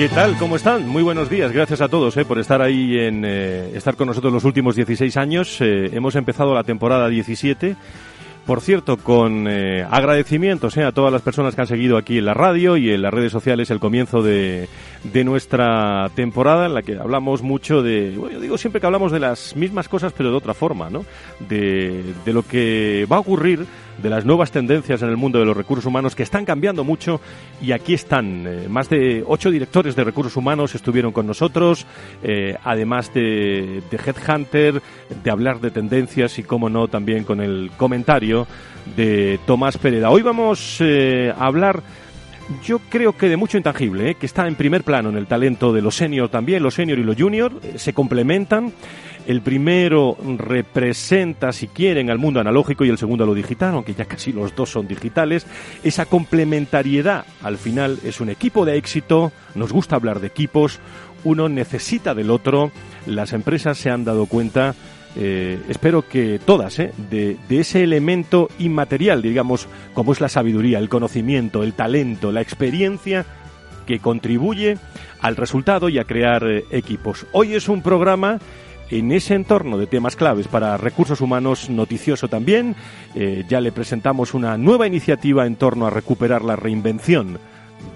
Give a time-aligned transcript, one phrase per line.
[0.00, 0.38] ¿Qué tal?
[0.38, 0.88] ¿Cómo están?
[0.88, 1.52] Muy buenos días.
[1.52, 5.14] Gracias a todos eh, por estar ahí en eh, estar con nosotros los últimos 16
[5.18, 5.60] años.
[5.60, 7.76] Eh, hemos empezado la temporada 17.
[8.46, 12.78] Por cierto, con agradecimientos a todas las personas que han seguido aquí en la radio
[12.78, 14.68] y en las redes sociales el comienzo de,
[15.04, 19.12] de nuestra temporada en la que hablamos mucho de, bueno, yo digo siempre que hablamos
[19.12, 21.04] de las mismas cosas pero de otra forma, ¿no?
[21.38, 23.66] De, de lo que va a ocurrir
[24.02, 27.20] de las nuevas tendencias en el mundo de los recursos humanos que están cambiando mucho
[27.60, 28.46] y aquí están.
[28.46, 31.86] Eh, más de ocho directores de recursos humanos estuvieron con nosotros,
[32.22, 34.82] eh, además de, de Headhunter,
[35.22, 38.46] de hablar de tendencias y, como no, también con el comentario
[38.96, 40.10] de Tomás Pereda.
[40.10, 41.82] Hoy vamos eh, a hablar
[42.64, 45.82] yo creo que de mucho intangible, que está en primer plano en el talento de
[45.82, 48.72] los senior también, los senior y los junior, se complementan.
[49.26, 53.94] El primero representa, si quieren, al mundo analógico y el segundo a lo digital, aunque
[53.94, 55.46] ya casi los dos son digitales.
[55.84, 59.32] Esa complementariedad, al final, es un equipo de éxito.
[59.54, 60.80] Nos gusta hablar de equipos.
[61.24, 62.72] Uno necesita del otro.
[63.06, 64.74] Las empresas se han dado cuenta
[65.16, 70.88] eh, espero que todas, eh, de, ese elemento inmaterial, digamos, como es la sabiduría, el
[70.88, 73.26] conocimiento, el talento, la experiencia
[73.86, 74.78] que contribuye
[75.20, 77.26] al resultado y a crear eh, equipos.
[77.32, 78.38] Hoy es un programa
[78.90, 82.74] en ese entorno de temas claves para recursos humanos noticioso también.
[83.14, 87.38] Eh, ya le presentamos una nueva iniciativa en torno a recuperar la reinvención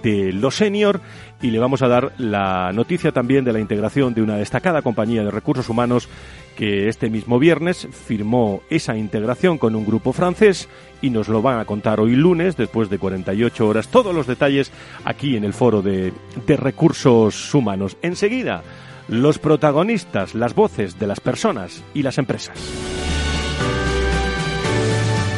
[0.03, 1.01] de los senior
[1.43, 5.25] y le vamos a dar la noticia también de la integración de una destacada compañía
[5.25, 6.09] de recursos humanos
[6.57, 10.69] que este mismo viernes firmó esa integración con un grupo francés
[11.03, 14.73] y nos lo van a contar hoy lunes, después de 48 horas, todos los detalles
[15.05, 16.13] aquí en el foro de,
[16.47, 17.97] de recursos humanos.
[18.03, 18.63] Enseguida
[19.09, 22.59] los protagonistas, las voces de las personas y las empresas.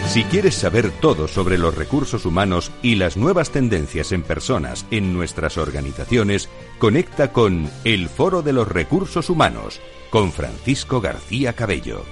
[0.08, 5.12] Si quieres saber todo sobre los recursos humanos y las nuevas tendencias en personas en
[5.12, 12.02] nuestras organizaciones, conecta con El Foro de los Recursos Humanos con Francisco García Cabello.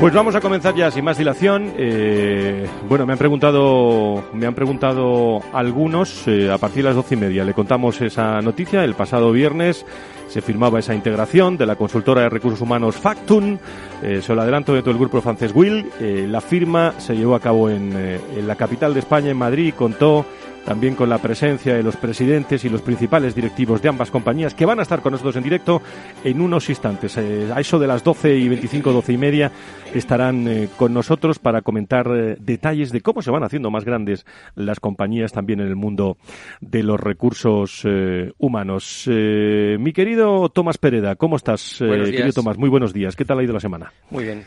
[0.00, 1.72] Pues vamos a comenzar ya sin más dilación.
[1.76, 7.16] Eh, bueno, me han preguntado, me han preguntado algunos eh, a partir de las doce
[7.16, 7.44] y media.
[7.44, 8.84] Le contamos esa noticia.
[8.84, 9.84] El pasado viernes
[10.28, 13.58] se firmaba esa integración de la consultora de recursos humanos Factun.
[14.00, 15.90] Eh, se lo adelanto de todo el grupo francés Will.
[16.00, 19.74] Eh, la firma se llevó a cabo en la capital de España, en Madrid.
[19.76, 20.24] Contó
[20.68, 24.66] también con la presencia de los presidentes y los principales directivos de ambas compañías que
[24.66, 25.80] van a estar con nosotros en directo
[26.22, 27.16] en unos instantes.
[27.16, 29.50] Eh, a eso de las 12 y 25, 12 y media
[29.94, 34.26] estarán eh, con nosotros para comentar eh, detalles de cómo se van haciendo más grandes
[34.56, 36.18] las compañías también en el mundo
[36.60, 39.08] de los recursos eh, humanos.
[39.08, 41.76] mi querido Tomás Pereda, ¿cómo estás?
[41.78, 43.16] querido Tomás, muy buenos días.
[43.16, 43.90] ¿Qué tal ha ido la semana?
[44.10, 44.44] Muy bien.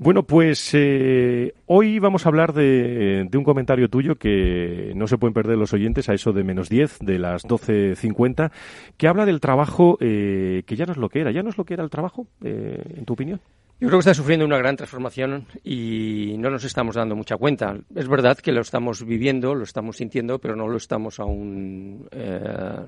[0.00, 5.34] Bueno, pues eh, hoy vamos a hablar de, un comentario tuyo que no se pueden
[5.34, 8.52] perder los oyentes a eso de menos 10, de las 12.50,
[8.96, 11.32] que habla del trabajo eh, que ya no es lo que era.
[11.32, 13.40] ¿Ya no es lo que era el trabajo, eh, en tu opinión?
[13.80, 17.76] Yo creo que está sufriendo una gran transformación y no nos estamos dando mucha cuenta.
[17.96, 22.40] Es verdad que lo estamos viviendo, lo estamos sintiendo, pero no lo estamos aún eh,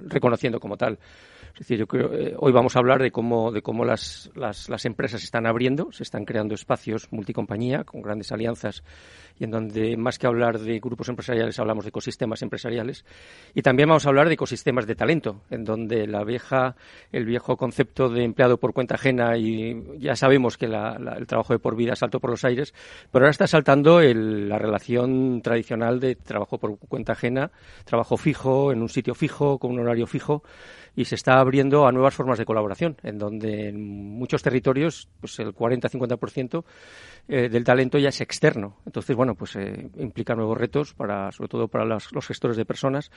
[0.06, 0.96] reconociendo como tal.
[1.54, 4.30] Es decir, eh, hoy vamos a hablar de cómo, de cómo las,
[4.84, 8.82] empresas se están abriendo, se están creando espacios multicompañía con grandes alianzas
[9.38, 13.04] y en donde más que hablar de grupos empresariales hablamos de ecosistemas empresariales.
[13.54, 16.76] Y también vamos a hablar de ecosistemas de talento, en donde la vieja,
[17.10, 21.52] el viejo concepto de empleado por cuenta ajena y ya sabemos que la, el trabajo
[21.52, 22.74] de por vida saltó por los aires,
[23.10, 27.50] pero ahora está saltando el, la relación tradicional de trabajo por cuenta ajena,
[27.84, 30.42] trabajo fijo, en un sitio fijo, con un horario fijo
[30.96, 35.38] y se está abriendo a nuevas formas de colaboración, en donde en muchos territorios pues
[35.38, 36.64] el 40-50%
[37.28, 38.76] eh, del talento ya es externo.
[38.86, 43.10] Entonces, bueno, pues eh, implica nuevos retos, para, sobre todo para los gestores de personas,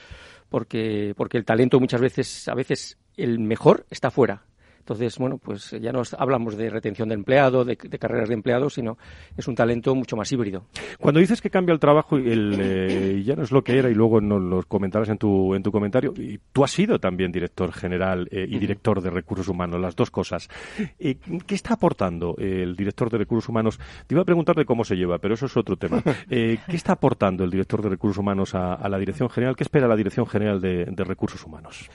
[0.48, 4.44] porque, porque el talento muchas veces, a veces el mejor está fuera
[4.84, 8.98] entonces, bueno, pues ya no hablamos de retención de empleado, de, carreras de empleado, sino
[9.34, 10.66] es un talento mucho más híbrido.
[11.00, 13.94] Cuando dices que cambia el trabajo, el, eh, ya no es lo que era y
[13.94, 17.72] luego nos lo comentarás en tu, en tu comentario, y tú has sido también director
[17.72, 20.50] general eh, y director de recursos humanos, las dos cosas.
[20.98, 21.16] Eh,
[21.46, 23.80] ¿Qué está aportando el director de recursos humanos?
[24.06, 26.02] Te iba a preguntar de cómo se lleva, pero eso es otro tema.
[26.28, 29.56] ¿Qué está aportando el director de recursos humanos a, la dirección general?
[29.56, 31.88] ¿Qué espera la dirección general de recursos humanos?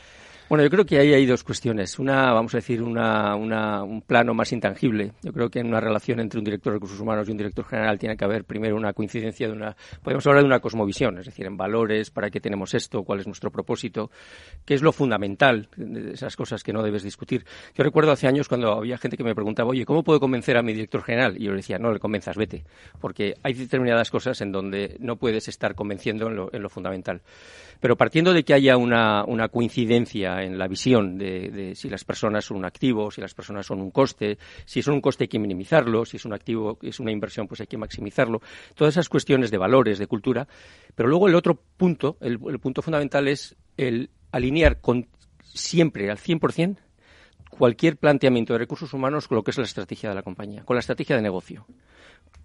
[0.50, 2.00] Bueno, yo creo que ahí hay dos cuestiones.
[2.00, 5.12] Una, vamos a decir, una, un plano más intangible.
[5.22, 7.66] Yo creo que en una relación entre un director de recursos humanos y un director
[7.66, 11.28] general tiene que haber primero una coincidencia de una, podemos hablar de una cosmovisión, es
[11.28, 14.10] decir, en valores, para qué tenemos esto, cuál es nuestro propósito,
[14.66, 17.46] qué es lo fundamental de esas cosas que no debes discutir.
[17.76, 20.64] Yo recuerdo hace años cuando había gente que me preguntaba, oye, ¿cómo puedo convencer a
[20.64, 21.36] mi director general?
[21.38, 22.64] Y yo le decía, no le convenzas, vete,
[23.00, 27.22] porque hay determinadas cosas en donde no puedes estar convenciendo en lo, en lo fundamental.
[27.80, 32.46] Pero partiendo de que haya una, una coincidencia en la visión de, si las personas
[32.46, 35.40] son un activo, si las personas son un coste, si son un coste hay que
[35.40, 38.42] minimizarlo, si es un activo, es una inversión, pues hay que maximizarlo.
[38.76, 40.48] Todas esas cuestiones de valores, de cultura.
[40.96, 45.08] Pero luego el otro punto, el, punto fundamental es el alinear con,
[45.42, 46.78] siempre al 100%
[47.50, 50.76] cualquier planteamiento de recursos humanos con lo que es la estrategia de la compañía, con
[50.76, 51.66] la estrategia de negocio.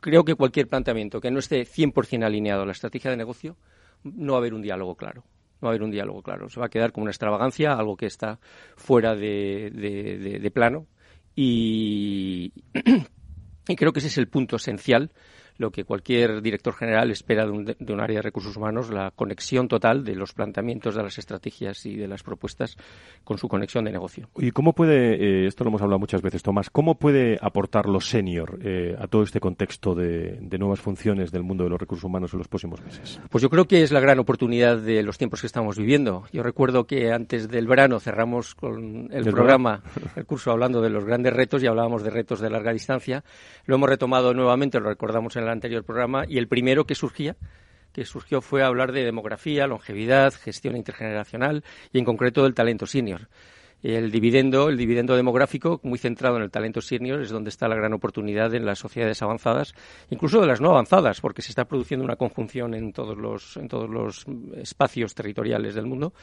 [0.01, 3.57] Creo que cualquier planteamiento que no esté 100% alineado a la estrategia de negocio
[4.03, 5.25] no va a haber un diálogo claro.
[5.65, 6.49] Va a haber un diálogo claro.
[6.49, 8.39] Se va a quedar como una extravagancia, algo que está
[8.77, 10.87] fuera de, de plano.
[11.35, 12.53] Y,
[13.69, 15.11] y creo que ese es el punto esencial
[15.57, 20.05] lo que cualquier director general espera de un, área de recursos humanos, la conexión total
[20.05, 22.77] de los planteamientos de las estrategias y de las propuestas
[23.23, 24.29] con su conexión de negocio.
[24.37, 28.09] ¿Y cómo puede, eh, esto lo hemos hablado muchas veces, Tomás, cómo puede aportar los
[28.09, 32.33] senior eh, a todo este contexto de, nuevas funciones del mundo de los recursos humanos
[32.33, 33.21] en los próximos meses?
[33.29, 36.25] Pues yo creo que es la gran oportunidad de los tiempos que estamos viviendo.
[36.33, 39.83] Yo recuerdo que antes del verano cerramos con el, programa,
[40.17, 43.25] el curso hablando de los grandes retos y hablábamos de retos de larga distancia.
[43.67, 47.37] Lo hemos retomado nuevamente, lo recordamos en el anterior programa, y el primero que surgía
[47.93, 51.63] que surgió fue hablar de demografía, longevidad, gestión intergeneracional
[51.93, 53.29] y en concreto del talento senior
[53.85, 57.77] el dividendo, el dividendo demográfico, muy centrado en el talento senior, es donde está la
[57.77, 59.75] gran oportunidad en las sociedades avanzadas,
[60.09, 63.69] incluso de las no avanzadas, porque se está produciendo una conjunción en todos los, en
[63.69, 64.25] todos los
[64.57, 66.15] espacios territoriales del mundo,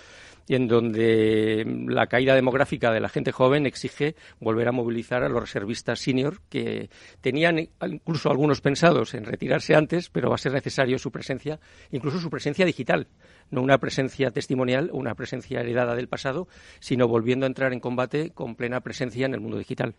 [0.47, 5.29] y en donde la caída demográfica de la gente joven exige volver a movilizar a
[5.29, 6.89] los reservistas senior, que
[7.21, 11.59] tenían incluso algunos pensados en retirarse antes, pero va a ser necesario su presencia,
[11.91, 13.07] incluso su presencia digital
[13.51, 14.61] no una presencia testimonial
[14.93, 16.47] una presencia heredada del pasado,
[16.79, 19.95] sino volviendo a entrar en combate con plena presencia en el mundo digital.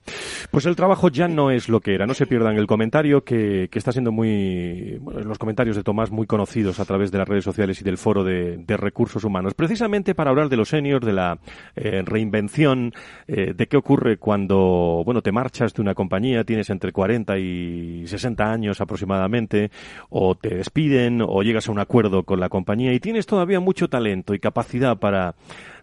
[0.50, 2.06] Pues el trabajo ya no es lo que era.
[2.06, 6.26] No se pierdan el comentario que, está siendo muy, bueno, los comentarios de Tomás muy
[6.26, 9.52] conocidos a través de las redes sociales y del foro de, recursos humanos.
[9.54, 11.38] Precisamente para hablar de los seniors, de la
[11.76, 12.92] eh, reinvención,
[13.26, 18.06] eh, de qué ocurre cuando, bueno, te marchas de una compañía, tienes entre 40 y
[18.06, 19.70] 60 años aproximadamente,
[20.08, 23.60] o te despiden, o llegas a un acuerdo con la compañía y tienes toda había
[23.60, 25.34] mucho talento y capacidad para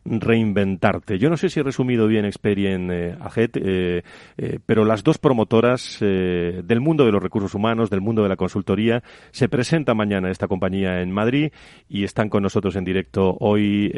[0.10, 1.20] reinventarte.
[1.20, 3.18] Yo no sé si he resumido bien Experian eh,
[3.56, 4.02] eh,
[4.38, 8.30] eh, pero las dos promotoras eh, del mundo de los recursos humanos, del mundo de
[8.30, 11.52] la consultoría, se presentan mañana esta compañía en Madrid
[11.88, 13.92] y están con nosotros en directo hoy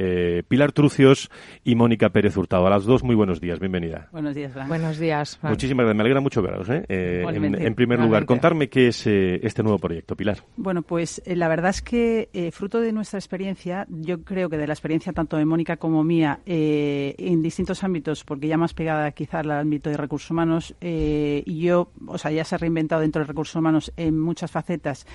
[0.48, 1.30] Pilar Trucios
[1.64, 2.68] y Mónica Pérez Hurtado.
[2.68, 4.10] A las dos, muy buenos días, bienvenida.
[4.12, 5.40] Buenos días, Buenos días.
[5.42, 6.68] Muchísimas gracias, me alegra mucho veros.
[6.70, 10.40] En, en, primer lugar, contarme qué es este nuevo proyecto, Pilar.
[10.58, 14.74] Bueno, pues la verdad es que fruto de nuestra experiencia, yo creo que de la
[14.74, 16.01] experiencia tanto de Mónica como
[16.46, 21.44] eh, en distintos ámbitos, porque ya más pegada quizá al ámbito de recursos humanos, eh,
[21.46, 25.06] y yo, o sea, ya se ha reinventado dentro de recursos humanos en muchas facetas,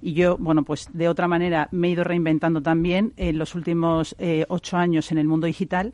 [0.00, 4.14] y yo, bueno, pues de otra manera me he ido reinventando también en los últimos
[4.18, 5.92] eh, ocho años en el mundo digital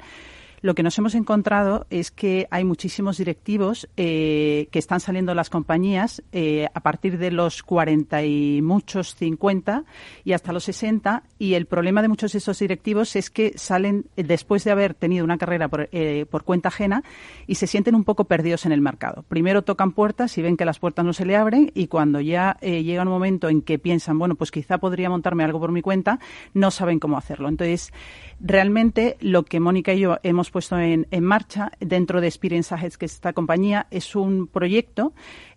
[0.62, 5.50] lo que nos hemos encontrado es que hay muchísimos directivos eh, que están saliendo las
[5.50, 9.84] compañías eh, a partir de los 40 y muchos 50
[10.24, 14.06] y hasta los 60 y el problema de muchos de esos directivos es que salen
[14.14, 17.02] después de haber tenido una carrera por, eh, por cuenta ajena
[17.48, 19.24] y se sienten un poco perdidos en el mercado.
[19.28, 22.56] Primero tocan puertas y ven que las puertas no se le abren y cuando ya
[22.60, 26.20] llega un momento en que piensan, bueno, pues quizá podría montarme algo por mi cuenta,
[26.54, 27.48] no saben cómo hacerlo.
[27.48, 27.92] Entonces,
[28.38, 33.14] realmente lo que Mónica y yo hemos puesto en, marcha dentro de Experience que es
[33.14, 35.12] esta compañía, es un proyecto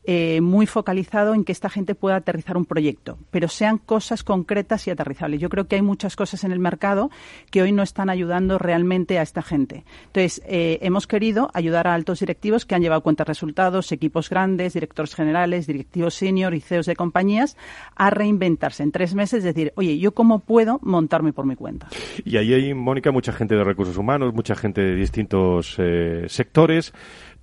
[0.07, 4.87] eh, muy focalizado en que esta gente pueda aterrizar un proyecto, pero sean cosas concretas
[4.87, 5.39] y aterrizables.
[5.39, 7.09] Yo creo que hay muchas cosas en el mercado
[7.49, 9.83] que hoy no están ayudando realmente a esta gente.
[10.07, 14.73] Entonces, eh, hemos querido ayudar a altos directivos que han llevado cuentas resultados, equipos grandes,
[14.73, 17.57] directores generales, directivos senior y CEOs de compañías
[17.95, 21.87] a reinventarse en tres meses, decir, oye, ¿yo cómo puedo montarme por mi cuenta?
[22.23, 26.93] Y ahí hay, Mónica, mucha gente de recursos humanos, mucha gente de distintos eh, sectores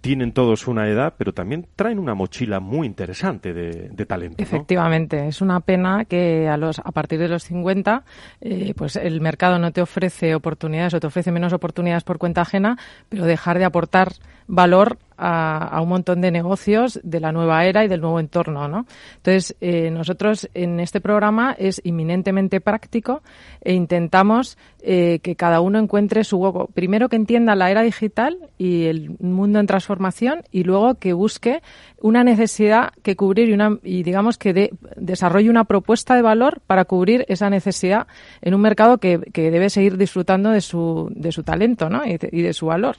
[0.02, 4.42] tienen todos una edad, pero también traen una mochila muy interesante de, talento.
[4.42, 8.02] Efectivamente, es una pena que a, los, a partir de los 50
[8.40, 12.42] eh, pues el mercado no te ofrece oportunidades o te ofrece menos oportunidades por cuenta
[12.42, 12.76] ajena,
[13.08, 14.12] pero dejar de aportar
[14.48, 18.86] valor a, un montón de negocios de la nueva era y del nuevo entorno, ¿no?
[19.16, 23.22] Entonces, eh, nosotros en este programa es inminentemente práctico
[23.60, 26.68] e intentamos eh, que cada uno encuentre su hueco.
[26.74, 31.62] Primero que entienda la era digital y el mundo en transformación y luego que busque
[32.00, 36.84] una necesidad que cubrir y, una, y digamos que desarrolle una propuesta de valor para
[36.84, 38.06] cubrir esa necesidad
[38.40, 42.02] en un mercado que, debe seguir disfrutando de su, de su talento ¿no?
[42.04, 42.96] y, de, su valor.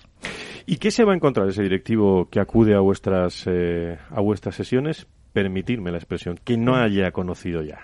[0.66, 4.56] ¿Y qué se va a encontrar ese directivo que acude a vuestras, eh, a vuestras
[4.56, 5.08] sesiones?
[5.34, 7.80] Permitirme la expresión, que no haya conocido ya.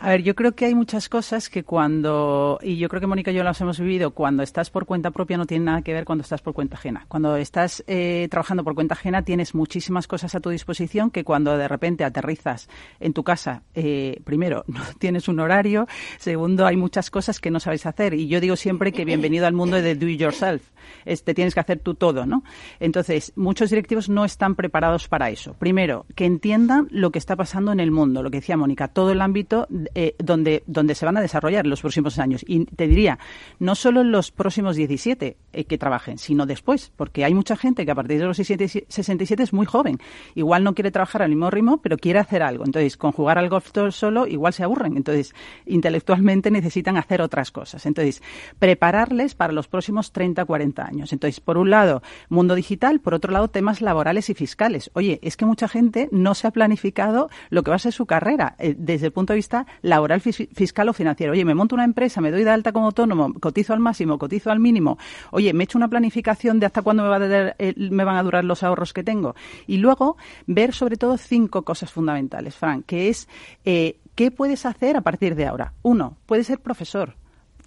[0.00, 3.32] A ver, yo creo que hay muchas cosas que cuando, y yo creo que Mónica
[3.32, 6.04] y yo las hemos vivido, cuando estás por cuenta propia no tiene nada que ver
[6.04, 7.04] cuando estás por cuenta ajena.
[7.08, 11.58] Cuando estás eh, trabajando por cuenta ajena tienes muchísimas cosas a tu disposición que cuando
[11.58, 12.68] de repente aterrizas
[13.00, 15.88] en tu casa, eh, primero, no tienes un horario,
[16.18, 18.14] segundo, hay muchas cosas que no sabes hacer.
[18.14, 20.62] Y yo digo siempre que bienvenido al mundo de do it yourself.
[21.04, 22.44] Te tienes que hacer tú todo, ¿no?
[22.80, 25.54] Entonces, muchos directivos no están preparados para eso.
[25.54, 29.12] Primero, que entiendan lo que está pasando en el mundo, lo que decía Mónica, todo
[29.12, 32.44] el ámbito eh, donde, donde se van a desarrollar los próximos años.
[32.46, 33.18] Y te diría,
[33.58, 37.84] no solo en los próximos 17 eh, que trabajen, sino después, porque hay mucha gente
[37.84, 39.98] que a partir de los 67 es muy joven.
[40.34, 42.64] Igual no quiere trabajar al mismo ritmo, pero quiere hacer algo.
[42.64, 44.96] Entonces, conjugar al golf todo solo, igual se aburren.
[44.96, 45.34] Entonces,
[45.66, 47.86] intelectualmente necesitan hacer otras cosas.
[47.86, 48.22] Entonces,
[48.58, 51.12] prepararles para los próximos 30, 40 años.
[51.12, 54.90] Entonces, por un lado, mundo digital, por otro lado, temas laborales y fiscales.
[54.94, 58.06] Oye, es que mucha gente no se ha planificado lo que va a ser su
[58.06, 61.32] carrera eh, desde el punto de vista laboral, fiscal o financiero.
[61.32, 64.50] Oye, me monto una empresa, me doy de alta como autónomo, cotizo al máximo, cotizo
[64.50, 64.98] al mínimo.
[65.30, 68.22] Oye, me echo una planificación de hasta cuándo me, va a eh, me van a
[68.22, 69.34] durar los ahorros que tengo.
[69.66, 70.16] Y luego
[70.46, 73.28] ver sobre todo cinco cosas fundamentales, Frank, que es
[73.64, 75.74] eh, qué puedes hacer a partir de ahora.
[75.82, 77.16] Uno, puedes ser profesor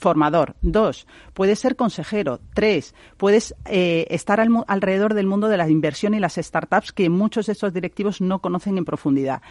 [0.01, 0.55] formador.
[0.61, 2.39] Dos, puedes ser consejero.
[2.53, 7.45] Tres, puedes eh, estar alrededor del mundo de la inversión y las startups que muchos
[7.45, 9.41] de estos directivos no conocen en profundidad.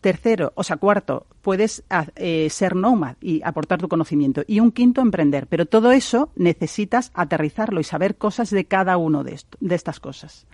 [0.00, 1.84] Tercero, o sea, cuarto, puedes
[2.16, 4.42] eh, ser nómad y aportar tu conocimiento.
[4.46, 5.46] Y un quinto, emprender.
[5.46, 10.46] Pero todo eso necesitas aterrizarlo y saber cosas de cada uno de, de estas cosas.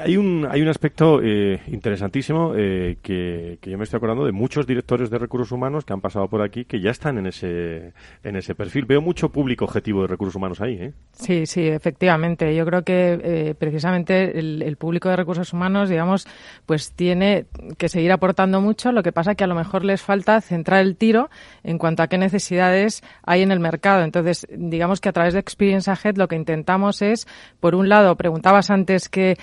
[0.00, 4.66] Hay un, hay un aspecto eh, interesantísimo eh, que, yo me estoy acordando de muchos
[4.66, 8.36] directores de recursos humanos que han pasado por aquí que ya están en ese, en
[8.36, 8.84] ese perfil.
[8.86, 10.74] Veo mucho público objetivo de recursos humanos ahí.
[10.74, 10.92] ¿eh?
[11.12, 12.54] Sí, sí, efectivamente.
[12.54, 16.26] Yo creo que eh, precisamente el, público de recursos humanos, digamos,
[16.66, 17.46] pues tiene
[17.78, 18.92] que seguir aportando mucho.
[18.92, 21.30] Lo que pasa que a lo mejor les falta centrar el tiro
[21.62, 24.02] en cuanto a qué necesidades hay en el mercado.
[24.02, 27.26] Entonces, digamos que a través de Experience Ahead lo que intentamos es,
[27.60, 29.36] por un lado, preguntabas antes que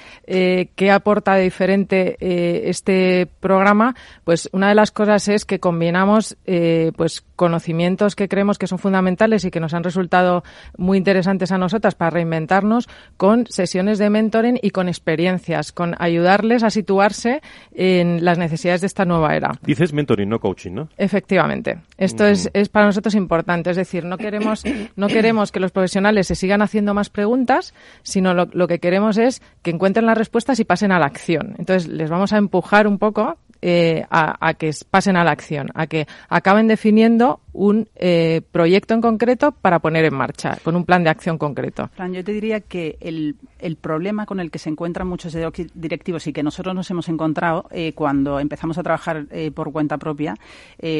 [0.43, 5.59] eh, qué aporta de diferente eh, este programa, pues una de las cosas es que
[5.59, 10.43] combinamos eh, pues conocimientos que creemos que son fundamentales y que nos han resultado
[10.77, 16.63] muy interesantes a nosotras para reinventarnos con sesiones de mentoring y con experiencias, con ayudarles
[16.63, 17.41] a situarse
[17.73, 19.51] en las necesidades de esta nueva era.
[19.61, 20.89] Dices mentoring, no coaching, ¿no?
[20.97, 21.81] Efectivamente.
[21.97, 23.69] Esto es, es para nosotros importante.
[23.69, 24.63] Es decir, no queremos,
[24.95, 29.19] no queremos que los profesionales se sigan haciendo más preguntas, sino lo, lo que queremos
[29.19, 31.55] es que encuentren las respuestas y pasen a la acción.
[31.57, 35.87] Entonces, les vamos a empujar un poco eh, a, que pasen a la acción, a
[35.87, 41.03] que acaben definiendo un eh, proyecto en concreto para poner en marcha, con un plan
[41.03, 41.89] de acción concreto.
[41.93, 45.35] Fran, yo te diría que el, el problema con el que se encuentran muchos
[45.73, 49.97] directivos y que nosotros nos hemos encontrado eh, cuando empezamos a trabajar eh, por cuenta
[49.97, 50.35] propia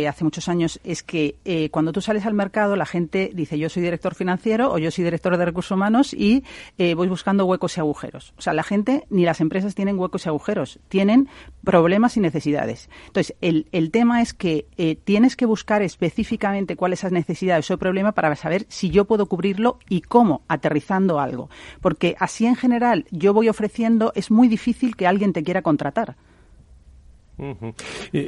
[0.08, 3.81] hace muchos años es que cuando tú sales al mercado la gente dice yo soy
[3.84, 6.43] director financiero o yo soy director de recursos humanos y
[6.77, 8.34] voy buscando huecos y agujeros.
[8.38, 11.29] O sea, la gente ni las empresas tienen huecos y agujeros, tienen
[11.63, 12.89] problemas y necesidades.
[13.08, 14.65] Entonces, el, el tema es que
[15.03, 16.40] tienes que buscar específicamente
[16.75, 21.19] cuál es esa necesidad, ese problema para saber si yo puedo cubrirlo y cómo, aterrizando
[21.19, 21.50] algo.
[21.81, 26.15] Porque así en general yo voy ofreciendo, es muy difícil que alguien te quiera contratar.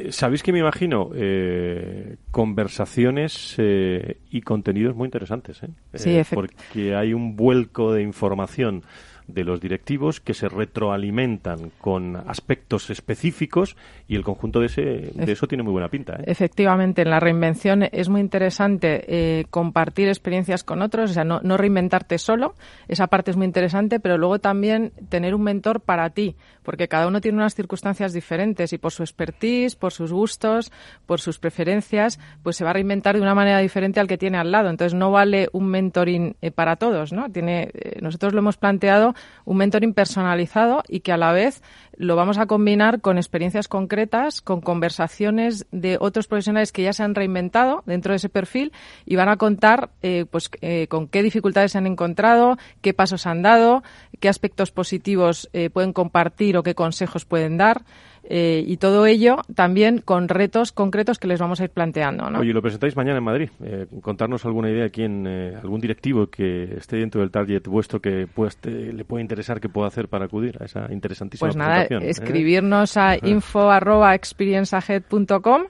[0.10, 1.12] ¿Sabéis que me imagino?
[1.14, 5.62] Eh, conversaciones eh, y contenidos muy interesantes.
[5.62, 5.70] ¿eh?
[5.94, 8.84] Sí, porque hay un vuelco de información
[9.28, 13.76] de los directivos que se retroalimentan con aspectos específicos
[14.08, 14.82] y el conjunto de, ese,
[15.14, 16.16] de eso tiene muy buena pinta.
[16.16, 16.24] ¿eh?
[16.28, 21.40] Efectivamente, en la reinvención es muy interesante eh, compartir experiencias con otros, o sea, no,
[21.42, 22.56] no reinventarte solo,
[22.88, 27.08] esa parte es muy interesante, pero luego también tener un mentor para ti, porque cada
[27.08, 30.72] uno tiene unas circunstancias diferentes y por su expertise, por sus gustos,
[31.06, 34.38] por sus preferencias, pues se va a reinventar de una manera diferente al que tiene
[34.38, 34.70] al lado.
[34.70, 37.30] Entonces no vale un mentoring eh, para todos, ¿no?
[37.32, 39.14] Tiene, eh, nosotros lo hemos planteado
[39.46, 41.62] un mentoring personalizado y que a la vez
[41.96, 47.04] lo vamos a combinar con experiencias concretas, con conversaciones de otros profesionales que ya se
[47.04, 48.72] han reinventado dentro de ese perfil
[49.06, 50.50] y van a contar eh, pues
[50.90, 53.84] con qué dificultades se han encontrado, qué pasos han dado,
[54.20, 57.82] qué aspectos positivos pueden compartir o qué consejos pueden dar.
[58.26, 62.30] Eh, y todo ello también con retos concretos que les vamos a ir planteando.
[62.30, 62.40] ¿no?
[62.40, 63.50] Oye, lo presentáis mañana en Madrid.
[63.62, 68.26] Eh, contarnos alguna idea, quién, eh, algún directivo que esté dentro del target vuestro que
[68.34, 71.86] pues, te, le puede interesar que pueda hacer para acudir a esa interesantísima Pues nada,
[71.86, 72.12] presentación, ¿eh?
[72.12, 75.64] escribirnos a info.experienciahead.com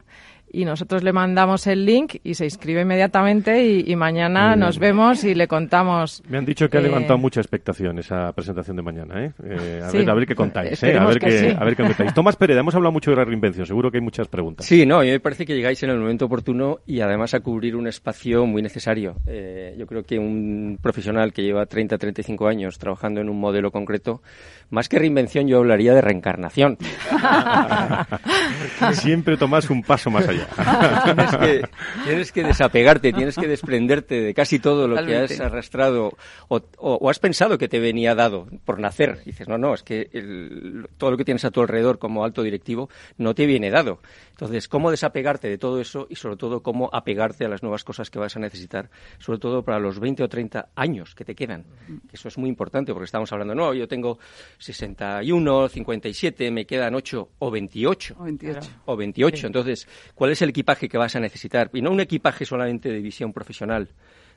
[0.53, 5.23] y nosotros le mandamos el link y se inscribe inmediatamente y, y mañana nos vemos
[5.23, 6.21] y le contamos.
[6.29, 9.31] Me han dicho que ha eh, levantado mucha expectación esa presentación de mañana, ¿eh?
[9.43, 10.95] Eh, a, Sí, ver, a ver qué contáis, ¿eh?
[10.97, 11.47] A ver que sí.
[11.59, 12.13] a ver qué contáis.
[12.13, 14.65] Tomás Pérez, hemos hablado mucho de la reinvención, seguro que hay muchas preguntas.
[14.65, 17.39] Sí, no, a mí me parece que llegáis en el momento oportuno y además a
[17.39, 19.15] cubrir un espacio muy necesario.
[19.25, 23.71] Eh, yo creo que un profesional que lleva 30, 35 años trabajando en un modelo
[23.71, 24.21] concreto,
[24.69, 26.77] más que reinvención, yo hablaría de reencarnación.
[28.93, 30.42] Siempre tomás un paso más allá.
[31.03, 31.61] tienes, que,
[32.03, 36.13] tienes que desapegarte, tienes que desprenderte de casi todo lo que has arrastrado
[36.49, 39.19] o, o- o has pensado que te venía dado por nacer.
[39.23, 42.23] Y dices, no, no, es que el- todo lo que tienes a tu alrededor como
[42.25, 43.99] alto directivo no te viene dado.
[44.33, 48.09] Entonces, ¿cómo desapegarte de todo eso y sobre todo cómo apegarte a las nuevas cosas
[48.09, 51.65] que vas a necesitar, sobre todo para los 20 o 30 años que te quedan?
[52.09, 54.17] Que eso es muy importante porque estamos hablando, no, yo tengo
[54.57, 58.69] 61, 57, me quedan 8 o 28 O 28.
[58.85, 59.47] o 28.
[59.47, 61.69] Entonces, ¿cuál es el equipaje que vas a necesitar?
[61.71, 63.89] Y no un equipaje solamente de visión profesional,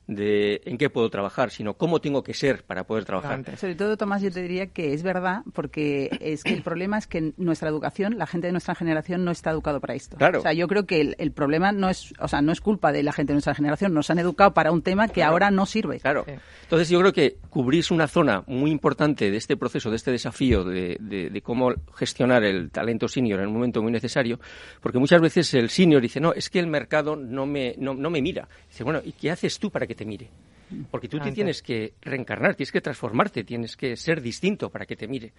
[0.07, 3.57] de en qué puedo trabajar, sino cómo tengo que ser para poder trabajar.
[3.59, 7.07] Sobre todo, Tomás, yo te diría que es verdad, porque es que el problema es
[7.07, 10.17] que nuestra educación, la gente de nuestra generación no está educado para esto.
[10.17, 10.39] Claro.
[10.39, 12.93] O sea, yo creo que el, el problema no es, o sea, no es culpa
[12.93, 15.33] de la gente de nuestra generación, nos han educado para un tema que Claro.
[15.33, 15.99] ahora no sirve.
[15.99, 16.25] Claro.
[16.63, 20.63] Entonces yo creo que cubrís una zona muy importante de este proceso, de este desafío
[20.65, 24.39] de, de- de cómo gestionar el talento senior en un momento muy necesario,
[24.81, 28.09] porque muchas veces el senior dice, no, es que el mercado no me, no, no
[28.11, 28.47] me mira.
[28.69, 30.31] Dice, bueno, ¿y qué haces tú para que te mire?
[30.91, 34.97] Porque tú te tienes que reencarnar, tienes que transformarte, tienes que ser distinto para que
[34.97, 35.33] te mire.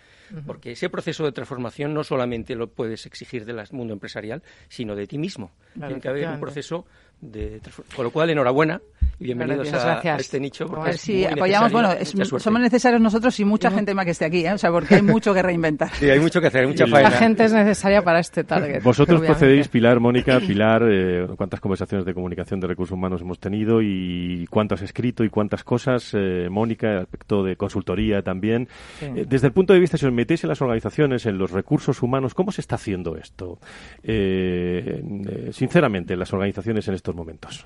[0.45, 5.07] Porque ese proceso de transformación no solamente lo puedes exigir del mundo empresarial, sino de
[5.07, 5.51] ti mismo.
[5.73, 6.85] Claro, Tiene que haber un proceso
[7.21, 7.59] de
[7.95, 8.79] Con lo cual, enhorabuena
[9.19, 10.17] y bienvenidos Gracias, a, gracias.
[10.17, 10.65] a este nicho.
[10.65, 13.71] A porque A ver es si muy apoyamos, bueno, es- somos necesarios nosotros y mucha
[13.71, 14.53] gente más que esté aquí, ¿eh?
[14.53, 15.89] o sea, porque hay mucho que reinventar.
[15.95, 17.09] Sí, hay mucho que hacer, hay mucha faena.
[17.09, 18.83] La gente es necesaria para este target.
[18.83, 19.39] Vosotros obviamente.
[19.39, 24.45] procedéis, Pilar, Mónica, Pilar, eh, cuántas conversaciones de comunicación de recursos humanos hemos tenido y
[24.51, 28.67] cuánto has escrito y cuántas cosas, eh, Mónica, aspecto de consultoría también.
[28.99, 29.05] Sí.
[29.05, 32.03] Eh, desde el punto de vista, si os metéis en las organizaciones, en los recursos
[32.03, 33.57] humanos, ¿cómo se está haciendo esto?
[34.03, 37.65] Eh, eh, sinceramente, en las organizaciones en estos momentos.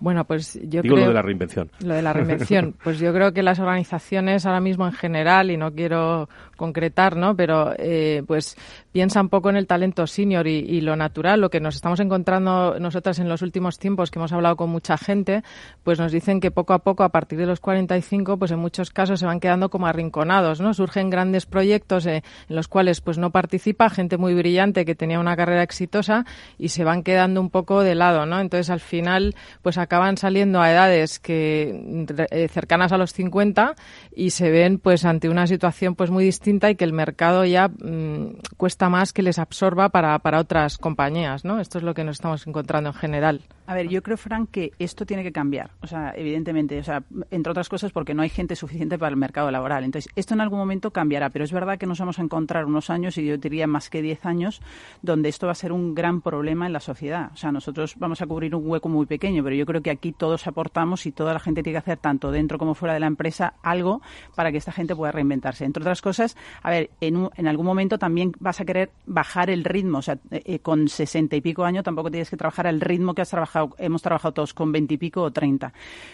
[0.00, 1.04] Bueno, pues yo Digo creo...
[1.04, 1.70] lo de la reinvención.
[1.84, 2.74] Lo de la reinvención.
[2.82, 7.36] Pues yo creo que las organizaciones ahora mismo en general, y no quiero concretar, ¿no?
[7.36, 8.56] Pero eh, pues
[8.92, 12.78] piensa un poco en el talento senior y, lo natural, lo que nos estamos encontrando
[12.80, 15.42] nosotras en los últimos tiempos, que hemos hablado con mucha gente,
[15.84, 18.90] pues nos dicen que poco a poco, a partir de los 45, pues en muchos
[18.90, 20.74] casos se van quedando como arrinconados, ¿no?
[20.74, 25.20] Surgen grandes proyectos eh, en los cuales pues no participa gente muy brillante que tenía
[25.20, 26.24] una carrera exitosa
[26.58, 28.40] y se van quedando un poco de lado, ¿no?
[28.40, 33.74] Entonces al final pues acaban saliendo a edades que eh, cercanas a los 50
[34.14, 37.68] y se ven pues ante una situación pues muy distinta y que el mercado ya
[37.68, 41.60] mm, cuesta más que les absorba para, para otras compañías, ¿no?
[41.60, 43.40] Esto es lo que nos estamos encontrando en general.
[43.66, 45.70] A ver, yo creo, Frank, que esto tiene que cambiar.
[45.80, 49.16] O sea, evidentemente, o sea, entre otras cosas porque no hay gente suficiente para el
[49.16, 49.84] mercado laboral.
[49.84, 52.90] Entonces, esto en algún momento cambiará, pero es verdad que nos vamos a encontrar unos
[52.90, 54.60] años, y yo diría más que 10 años,
[55.02, 57.30] donde esto va a ser un gran problema en la sociedad.
[57.32, 60.10] O sea, nosotros vamos a cubrir un hueco muy pequeño, pero yo creo que aquí
[60.12, 63.06] todos aportamos y toda la gente tiene que hacer, tanto dentro como fuera de la
[63.06, 64.00] empresa, algo
[64.34, 65.64] para que esta gente pueda reinventarse.
[65.64, 69.50] Entre otras cosas, a ver, en, un- en algún momento también vas a querer bajar
[69.50, 69.98] el ritmo.
[69.98, 73.14] O sea, eh, eh, con sesenta y pico años tampoco tienes que trabajar al ritmo
[73.14, 75.72] que has trabajado, hemos trabajado todos con veintipico o treinta.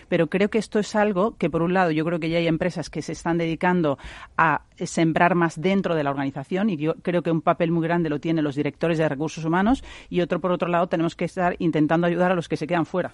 [0.09, 2.47] Pero creo que esto es algo que, por un lado, yo creo que ya hay
[2.47, 3.99] empresas que se están dedicando
[4.39, 8.09] a sembrar más dentro de la organización y yo creo que un papel muy grande
[8.09, 11.57] lo tienen los directores de recursos humanos y otro, por otro lado, tenemos que estar
[11.59, 13.13] intentando ayudar a los que se quedan fuera.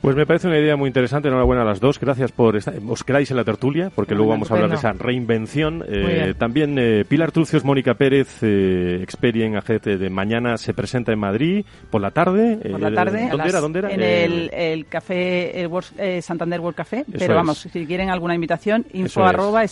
[0.00, 1.28] Pues me parece una idea muy interesante.
[1.28, 1.98] Enhorabuena a las dos.
[1.98, 2.74] Gracias por estar.
[2.88, 5.84] Os quedáis en la tertulia, porque luego vamos a hablar de esa reinvención.
[5.88, 11.18] Eh, también eh, Pilar Trucios, Mónica Pérez, eh, Experian Agente de mañana se presenta en
[11.18, 12.58] Madrid por la tarde.
[12.70, 13.28] Por la tarde.
[13.30, 13.60] ¿Dónde era?
[13.60, 13.90] ¿Dónde era?
[13.90, 17.04] En el, el café el Santander World Café.
[17.10, 19.64] Pero vamos, si quieren alguna invitación, info arroba.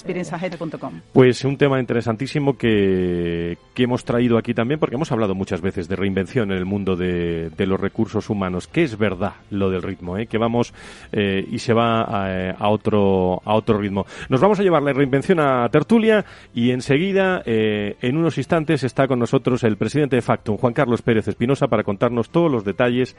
[1.13, 5.89] Pues un tema interesantísimo que, que hemos traído aquí también, porque hemos hablado muchas veces
[5.89, 8.67] de reinvención en el mundo de, de los recursos humanos.
[8.67, 10.27] Que es verdad lo del ritmo, ¿eh?
[10.27, 10.73] que vamos
[11.13, 14.07] eh, y se va a, otro, a otro ritmo.
[14.29, 16.25] Nos vamos a llevar la reinvención a tertulia
[16.55, 21.03] y enseguida, eh, en unos instantes, está con nosotros el presidente de Factum, Juan Carlos
[21.03, 23.17] Pérez Espinosa, para contarnos todos los detalles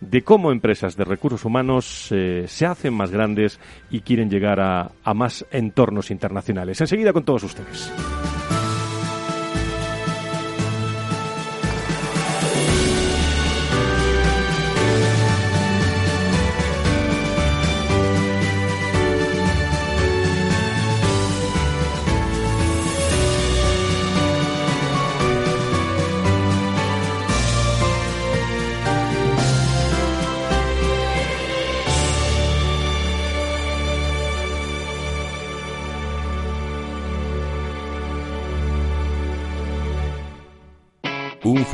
[0.00, 3.58] de cómo empresas de recursos humanos se hacen más grandes
[3.90, 6.80] y quieren llegar a, a más entornos internacionales.
[6.80, 7.90] Enseguida con todos ustedes.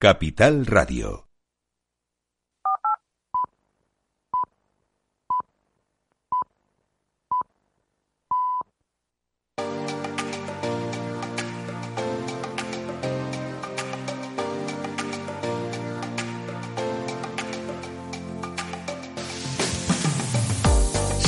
[0.00, 1.29] Capital Radio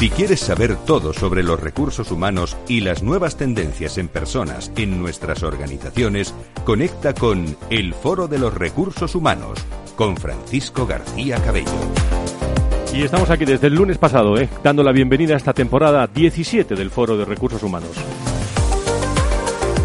[0.02, 5.00] Si quieres saber todo sobre los recursos humanos y las nuevas tendencias en personas en
[5.00, 6.34] nuestras organizaciones,
[6.64, 9.60] conecta con El Foro de los Recursos Humanos
[9.94, 11.70] con Francisco García Cabello.
[12.92, 14.48] Y estamos aquí desde el lunes pasado, ¿eh?
[14.64, 17.92] dando la bienvenida a esta temporada 17 del Foro de Recursos Humanos.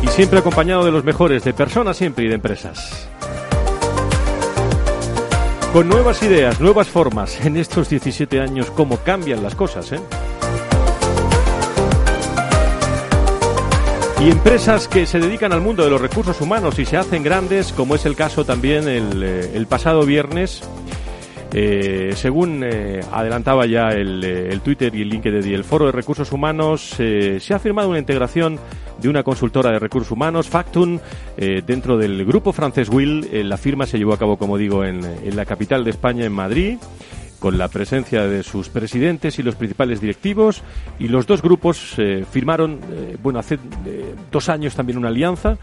[0.02, 3.08] Y siempre acompañado de los mejores, de personas siempre y de empresas.
[5.74, 10.00] Con nuevas ideas, nuevas formas, en estos 17 años, cómo cambian las cosas, ¿eh?
[14.20, 17.72] Y empresas que se dedican al mundo de los recursos humanos y se hacen grandes,
[17.72, 20.64] como es el caso también el, eh, el pasado viernes.
[21.60, 25.88] Eh, según eh, adelantaba ya el, eh, el, Twitter y el LinkedIn y el Foro
[25.88, 28.60] de Recursos Humanos, se ha firmado una integración
[29.00, 31.02] de una consultora de recursos humanos, Factun,
[31.36, 33.28] dentro del grupo francés Will.
[33.50, 35.02] la firma se llevó a cabo, como digo, en,
[35.36, 36.78] la capital de España, en Madrid
[37.40, 40.64] con la presencia de sus presidentes y los principales directivos
[40.98, 41.96] y los dos grupos
[42.32, 42.80] firmaron,
[43.22, 43.60] bueno, hace
[44.32, 45.58] dos años también una alianza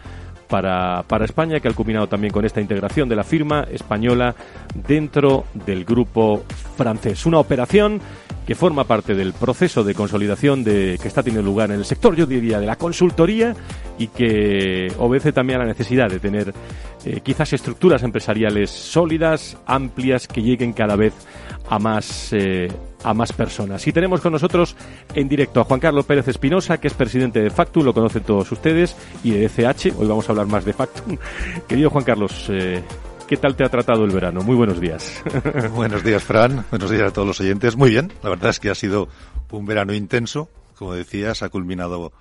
[0.47, 4.35] para, para España que ha culminado también con esta integración de la firma española
[4.87, 6.43] dentro del grupo
[6.75, 7.25] francés.
[7.25, 8.01] Una operación
[8.45, 12.15] que forma parte del proceso de consolidación de, que está teniendo lugar en el sector,
[12.15, 13.55] yo diría, de la consultoría
[13.97, 16.53] y que obedece también a la necesidad de tener
[17.05, 21.13] eh, quizás estructuras empresariales sólidas, amplias, que lleguen cada vez
[21.69, 22.67] a más, eh,
[23.03, 23.85] a más personas.
[23.87, 24.75] Y tenemos con nosotros
[25.13, 28.51] en directo a Juan Carlos Pérez Espinosa, que es presidente de Factum, lo conocen todos
[28.51, 29.93] ustedes, y de DCH.
[29.97, 31.17] Hoy vamos a hablar más de Factum.
[31.67, 32.81] Querido Juan Carlos, eh,
[33.27, 34.41] ¿Qué tal te ha tratado el verano?
[34.41, 35.23] Muy buenos días.
[35.73, 36.63] buenos días, Fran.
[36.69, 37.75] Buenos días a todos los oyentes.
[37.75, 38.13] Muy bien.
[38.21, 39.07] La verdad es que ha sido
[39.49, 40.47] un verano intenso.
[40.77, 42.11] Como decías, ha culminado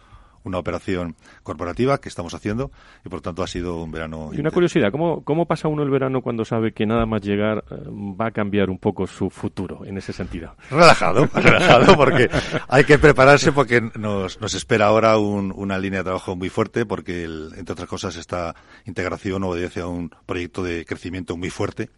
[0.44, 2.70] una operación corporativa que estamos haciendo
[3.04, 4.30] y por tanto ha sido un verano.
[4.32, 7.64] Y una curiosidad, ¿cómo, ¿cómo pasa uno el verano cuando sabe que nada más llegar
[7.70, 10.54] eh, va a cambiar un poco su futuro en ese sentido?
[10.70, 12.30] Relajado, relajado, porque
[12.68, 16.86] hay que prepararse porque nos, nos espera ahora un, una línea de trabajo muy fuerte
[16.86, 18.54] porque, el, entre otras cosas, esta
[18.84, 21.90] integración obedece a un proyecto de crecimiento muy fuerte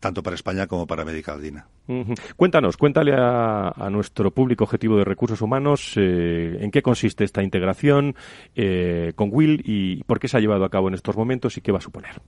[0.00, 1.66] tanto para España como para América Latina.
[1.86, 2.34] Uh -huh.
[2.36, 7.42] Cuéntanos, cuéntale a, a, nuestro público objetivo de recursos humanos eh, en qué consiste esta
[7.42, 8.16] integración
[8.56, 11.60] eh, con Will y por qué se ha llevado a cabo en estos momentos y
[11.60, 12.20] qué va a suponer.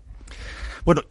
[0.84, 1.02] Bueno,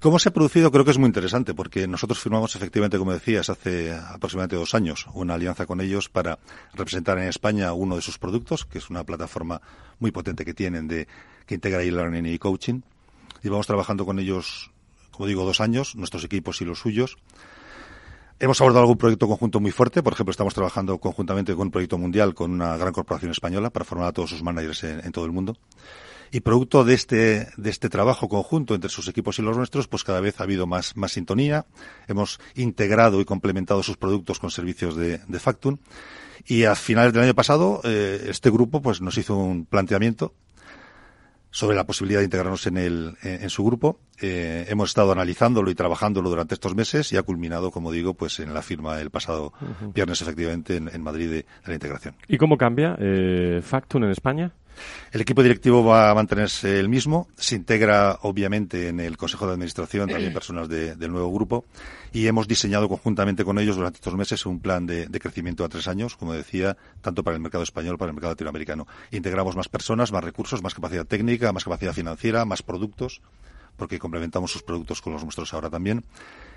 [0.00, 0.70] ¿Cómo se ha producido?
[0.70, 5.06] Creo que es muy interesante porque nosotros firmamos efectivamente, como decías, hace aproximadamente dos años
[5.14, 6.38] una alianza con ellos para
[6.74, 9.62] representar en España uno de sus productos, que es una plataforma
[9.98, 11.08] muy potente que tienen de
[11.46, 12.82] que integra e-learning y coaching.
[13.42, 14.70] Y vamos trabajando con ellos
[15.16, 17.16] como digo, dos años, nuestros equipos y los suyos.
[18.38, 20.02] Hemos abordado algún proyecto conjunto muy fuerte.
[20.02, 23.86] Por ejemplo, estamos trabajando conjuntamente con un proyecto mundial con una gran corporación española para
[23.86, 25.56] formar a todos sus managers en, todo el mundo.
[26.32, 30.04] Y producto de este, de este trabajo conjunto entre sus equipos y los nuestros, pues
[30.04, 31.64] cada vez ha habido más, más sintonía.
[32.08, 35.78] Hemos integrado y complementado sus productos con servicios de, de Factum.
[36.46, 40.34] Y a finales del año pasado, eh, este grupo pues nos hizo un planteamiento
[41.56, 43.98] sobre la posibilidad de integrarnos en, el, en su grupo.
[44.20, 48.40] Eh, hemos estado analizándolo y trabajándolo durante estos meses y ha culminado, como digo, pues
[48.40, 49.94] en la firma el pasado uh -huh.
[49.94, 52.14] viernes, efectivamente, en, en Madrid de, de, la integración.
[52.28, 54.52] ¿Y cómo cambia eh, Factum en España?
[55.12, 57.28] El equipo directivo va a mantenerse el mismo.
[57.36, 61.64] Se integra, obviamente, en el Consejo de Administración también personas de, del nuevo grupo.
[62.12, 65.68] Y hemos diseñado conjuntamente con ellos durante estos meses un plan de, de, crecimiento a
[65.68, 68.86] tres años, como decía, tanto para el mercado español como para el mercado latinoamericano.
[69.10, 73.20] Integramos más personas, más recursos, más capacidad técnica, más capacidad financiera, más productos,
[73.76, 76.04] porque complementamos sus productos con los nuestros ahora también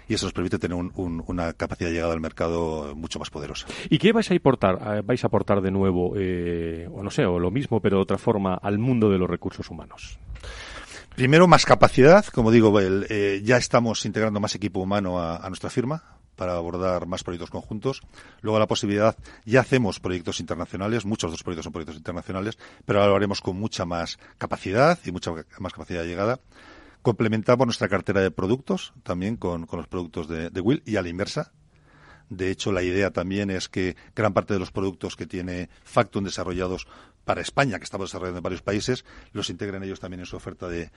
[0.10, 3.30] y eso nos permite tener un, un, una capacidad de llegada al mercado mucho más
[3.30, 3.68] poderosa.
[3.90, 7.40] ¿Y qué vais a aportar, vais a aportar de nuevo, eh, o no sé, o
[7.40, 10.20] lo mismo, pero de otra forma, al mundo de los recursos humanos?
[11.16, 12.26] Primero, más capacidad.
[12.26, 16.04] Como digo, el, eh, ya estamos integrando más equipo humano a, a nuestra firma
[16.36, 18.02] para abordar más proyectos conjuntos.
[18.42, 23.00] Luego la posibilidad, ya hacemos proyectos internacionales, muchos de los proyectos son proyectos internacionales, pero
[23.00, 26.40] ahora lo haremos con mucha más capacidad y mucha más capacidad de llegada.
[27.02, 31.02] Complementamos nuestra cartera de productos también con, con los productos de, de, Will y a
[31.02, 31.54] la inversa.
[32.30, 36.24] De hecho, la idea también es que gran parte de los productos que tiene Factum
[36.24, 36.88] desarrollados
[37.30, 40.68] para España, que estamos desarrollando en varios países, los integren ellos también en su oferta
[40.68, 40.90] de,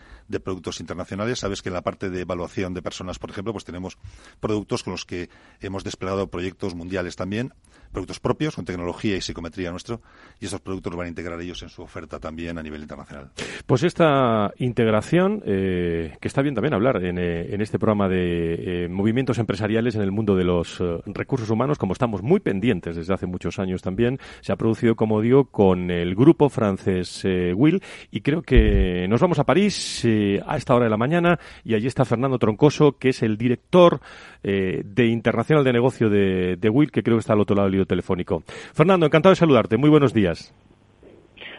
[0.42, 1.40] productos internacionales.
[1.40, 3.98] Sabes que en la parte de evaluación de personas, por ejemplo, pues tenemos
[4.40, 5.28] productos con los que
[5.60, 7.52] hemos desplegado proyectos mundiales también,
[7.92, 10.00] productos propios con tecnología y psicometría nuestro,
[10.40, 13.30] y esos productos los van a integrar ellos en su oferta también a nivel internacional.
[13.66, 18.84] Pues esta integración, eh, que está bien también hablar en, eh, en este programa de
[18.84, 23.12] eh, movimientos empresariales en el mundo de los recursos humanos, como estamos muy pendientes desde
[23.12, 27.80] hace muchos años también, se ha producido, como digo, con el grupo francés Will
[28.10, 30.06] y creo que nos vamos a París
[30.46, 34.00] a esta hora de la mañana y allí está Fernando Troncoso, que es el director
[34.42, 37.76] de Internacional de Negocio de, de Will, que creo que está al otro lado del
[37.76, 38.42] hilo telefónico.
[38.46, 39.76] Fernando, encantado de saludarte.
[39.76, 40.54] Muy buenos días.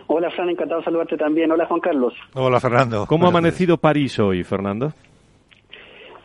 [0.08, 1.52] Hola, Fran, encantado de saludarte también.
[1.52, 2.14] Hola, Juan Carlos.
[2.34, 3.06] Hola, Fernando.
[3.08, 4.94] ¿Cómo ha amanecido París hoy, Fernando?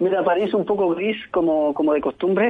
[0.00, 2.48] Mira, París un poco gris, como, como de costumbre.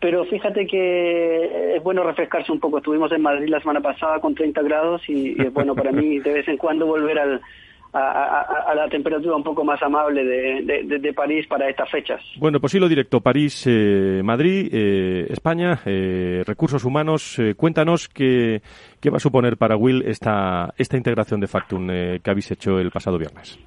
[0.00, 2.78] Pero fíjate que es bueno refrescarse un poco.
[2.78, 6.32] Estuvimos en Madrid la semana pasada con 30 grados y es bueno para mí de
[6.32, 7.40] vez en cuando volver al,
[7.92, 12.20] a, la temperatura un poco más amable de, París para estas fechas.
[12.36, 13.20] Bueno, pues sí, lo directo.
[13.20, 17.40] París, eh, Madrid, eh, España, eh, recursos humanos.
[17.56, 18.60] cuéntanos qué,
[19.00, 22.90] qué va a suponer para Will esta, esta integración de Factum que habéis hecho el
[22.90, 23.58] pasado viernes.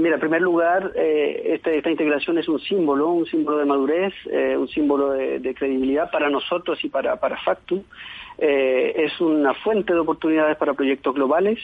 [0.00, 4.14] Mira, en primer lugar, este, esta integración es un símbolo, un símbolo de madurez,
[4.58, 7.82] un símbolo de, credibilidad para nosotros y para, para Factum.
[8.36, 11.58] es una fuente de oportunidades para proyectos globales.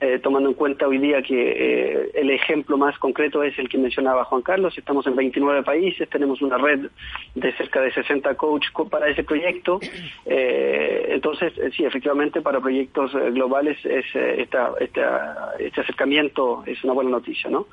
[0.00, 3.78] Eh, tomando en cuenta hoy día que eh, el ejemplo más concreto es el que
[3.78, 6.88] mencionaba Juan Carlos, estamos en 29 países, tenemos una red
[7.34, 9.80] de cerca de 60 coaches para ese proyecto,
[10.24, 17.50] eh, entonces sí, efectivamente para proyectos globales es esta, este acercamiento es una buena noticia,
[17.50, 17.66] ¿no?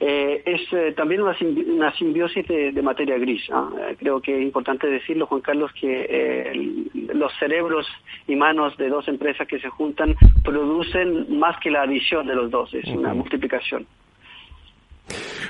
[0.00, 3.70] es también una, una simbiosis de, materia gris, ¿ah?
[3.98, 7.86] creo que es importante decirlo, Juan Carlos, que los cerebros
[8.26, 12.50] y manos de dos empresas que se juntan producen más que la adición de los
[12.50, 13.86] dos, es una multiplicación.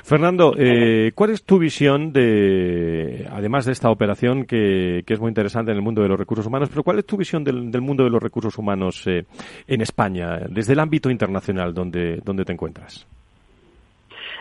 [0.03, 5.71] Fernando, eh, ¿cuál es tu visión de, además de esta operación que, es muy interesante
[5.71, 8.09] en el mundo de los recursos humanos, pero cuál es tu visión del, mundo de
[8.09, 9.25] los recursos humanos eh,
[9.67, 13.07] en España, desde el ámbito internacional donde, donde te encuentras?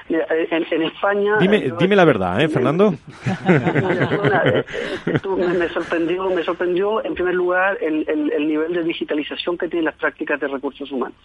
[0.08, 1.38] En, España...
[1.38, 2.92] Dime, dime la verdad, ¿eh, Fernando?
[5.36, 9.96] me, sorprendió, me sorprendió, en primer lugar, el, el, nivel de digitalización que tienen las
[9.96, 11.18] prácticas de recursos humanos.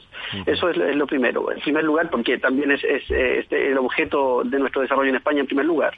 [0.45, 1.51] Eso es, lo primero.
[1.51, 5.39] En primer lugar, porque también es, es, este, el objeto de nuestro desarrollo en España,
[5.41, 5.97] en primer lugar.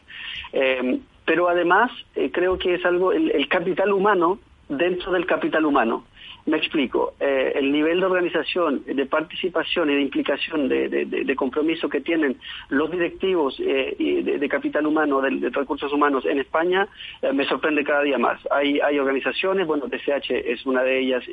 [0.54, 6.06] Eh, pero además, eh, creo que es algo, el capital humano dentro del capital humano.
[6.45, 7.13] Me explico.
[7.19, 12.38] Eh, el nivel de organización, de participación y de implicación, de, compromiso que tienen
[12.69, 13.95] los directivos eh,
[14.39, 16.88] de, capital humano, de, recursos humanos en España,
[17.23, 18.39] eh, me sorprende cada día más.
[18.51, 21.23] Hay, hay organizaciones, bueno, TCH es una de ellas,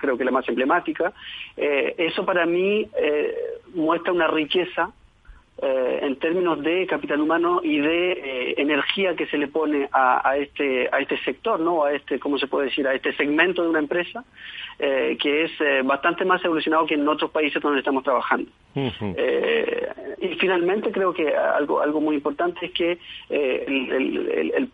[0.00, 1.12] creo que la más emblemática.
[1.56, 2.86] eso para mí
[3.74, 4.92] muestra una riqueza
[5.62, 10.36] eh, en términos de capital humano y de eh, energía que se le pone a,
[10.36, 11.82] este a este sector, ¿no?
[11.82, 12.86] A este, ¿cómo se puede decir?
[12.86, 14.22] A este segmento de una empresa
[14.78, 15.52] eh, que es
[15.86, 18.50] bastante más evolucionado que en otros países donde estamos trabajando.
[18.74, 22.98] y finalmente creo que algo algo muy importante es que
[23.30, 24.68] el,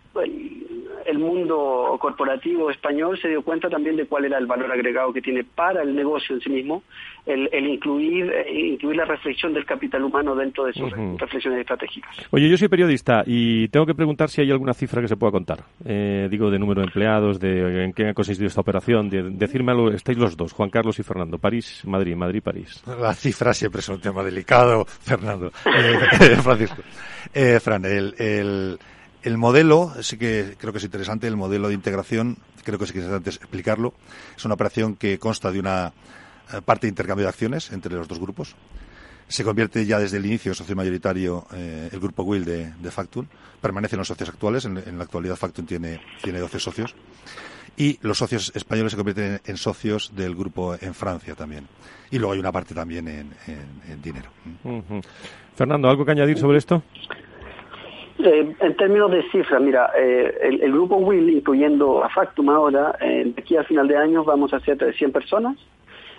[1.06, 5.22] el, mundo corporativo español se dio cuenta también de cuál era el valor agregado que
[5.22, 6.82] tiene para el negocio en sí mismo
[7.26, 10.71] el, incluir incluir la reflexión del capital humano dentro de
[11.18, 12.16] reflexiones estratégicas.
[12.30, 15.32] Oye, yo soy periodista y tengo que preguntar si hay alguna cifra que se pueda
[15.32, 15.64] contar.
[15.84, 19.08] Eh, digo, de número de empleados, de en qué ha consistido esta operación.
[19.08, 21.38] De, decirme algo, estáis los dos, Juan Carlos y Fernando.
[21.38, 22.82] París, Madrid, Madrid, París.
[22.86, 25.52] La cifra siempre es un tema delicado, Fernando.
[25.66, 26.82] Eh, Francisco.
[27.34, 28.78] Eh, Fran, el, el,
[29.22, 32.90] el modelo, sí que creo que es interesante, el modelo de integración, creo que es
[32.94, 33.94] interesante explicarlo.
[34.36, 35.92] Es una operación que consta de una
[36.64, 38.54] parte de intercambio de acciones entre los dos grupos
[39.28, 42.90] se convierte ya desde el inicio en socio mayoritario eh, el grupo Will de, de
[42.90, 43.26] Factum.
[43.60, 44.64] Permanecen los socios actuales.
[44.64, 46.94] En, la actualidad Factum tiene, tiene 12 socios.
[47.76, 51.66] Y los socios españoles se convierten en, socios del grupo en Francia también.
[52.10, 54.28] Y luego hay una parte también en, dinero.
[55.54, 56.82] Fernando, ¿algo que añadir sobre esto?
[58.18, 63.34] Eh, en términos de cifras, mira, eh, el, grupo Will, incluyendo a Factum ahora, de
[63.38, 65.56] aquí a final de año vamos a ser de 100 personas.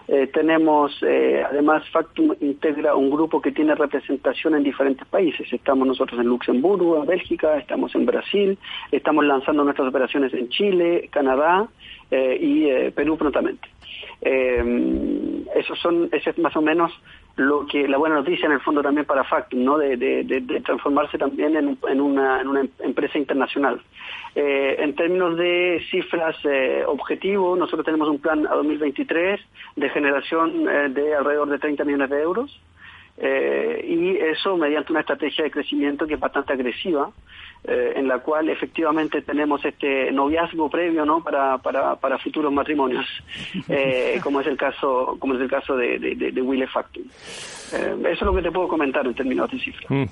[0.08, 5.52] Eh, tenemos, eh, además, Factum integra un grupo que tiene representación en diferentes países.
[5.52, 8.58] Estamos nosotros en Luxemburgo, en Bélgica, estamos en Brasil,
[8.92, 11.68] estamos lanzando nuestras operaciones en Chile, Canadá
[12.12, 13.70] eh, y Perú prontamente.
[14.22, 16.92] esos son, ese es más o menos
[17.36, 19.78] lo que la buena noticia en el fondo también para Factum, ¿no?
[19.78, 23.82] de, transformarse también en, una, en, una, empresa internacional.
[24.36, 29.40] Eh, en términos de cifras eh, objetivo, nosotros tenemos un plan a 2023
[29.76, 32.60] de generación eh, de alrededor de 30 millones de euros.
[33.18, 37.12] Eh, y eso mediante una estrategia de crecimiento que es bastante agresiva,
[37.66, 41.24] eh, en la cual efectivamente tenemos este noviazgo previo ¿no?
[41.24, 43.06] para, para, para futuros matrimonios,
[43.70, 47.06] eh, como es el caso como es el caso de, de, de, Factory.
[47.74, 50.10] Eh, eso es lo que te puedo comentar en términos de cifras.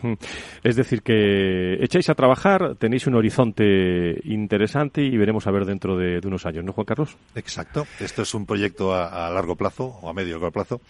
[0.63, 5.97] Es decir, que echáis a trabajar, tenéis un horizonte interesante y veremos a ver dentro
[5.97, 7.17] de, unos años, ¿no, Juan Carlos?
[7.35, 7.85] Exacto.
[7.99, 10.81] Esto es un proyecto a, a largo plazo o a medio largo plazo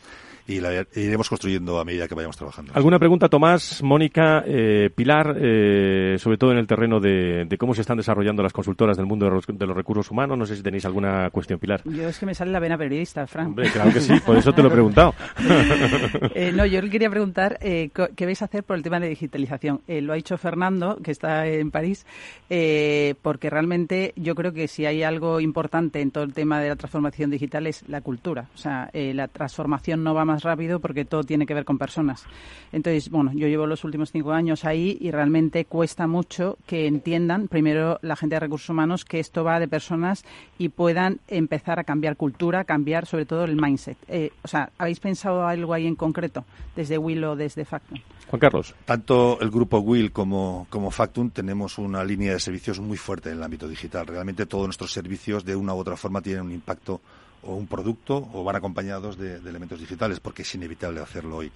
[0.51, 2.73] y la iremos construyendo a medida que vayamos trabajando.
[2.75, 7.81] ¿Alguna pregunta, Tomás, Mónica, eh, Pilar, eh, sobre todo en el terreno de, cómo se
[7.81, 10.37] están desarrollando las consultoras del mundo de los, recursos humanos?
[10.37, 11.81] No sé si tenéis alguna cuestión, Pilar.
[11.85, 13.49] Yo es que me sale la vena periodista, Frank.
[13.49, 15.13] Hombre, claro que sí, por eso te lo he preguntado.
[16.33, 19.81] Eh, no, yo le quería preguntar qué vais a hacer por el tema de digitalización.
[19.87, 22.05] lo ha dicho Fernando, que está en París,
[23.21, 26.75] porque realmente yo creo que si hay algo importante en todo el tema de la
[26.75, 28.49] transformación digital es la cultura.
[28.53, 32.25] O sea, la transformación no va más rápido porque todo tiene que ver con personas.
[32.71, 37.47] Entonces, bueno, yo llevo los últimos cinco años ahí y realmente cuesta mucho que entiendan,
[37.47, 40.23] primero la gente de recursos humanos, que esto va de personas
[40.57, 43.97] y puedan empezar a cambiar cultura, cambiar sobre todo el mindset.
[44.07, 47.99] Eh, o sea, ¿habéis pensado algo ahí en concreto desde Will o desde Factum?
[48.27, 48.73] Juan Carlos.
[48.85, 53.37] Tanto el grupo Will como, como Factum tenemos una línea de servicios muy fuerte en
[53.37, 54.07] el ámbito digital.
[54.07, 57.01] Realmente todos nuestros servicios de una u otra forma tienen un impacto
[57.43, 61.51] o un producto o van acompañados de, elementos digitales, porque es inevitable hacerlo hoy.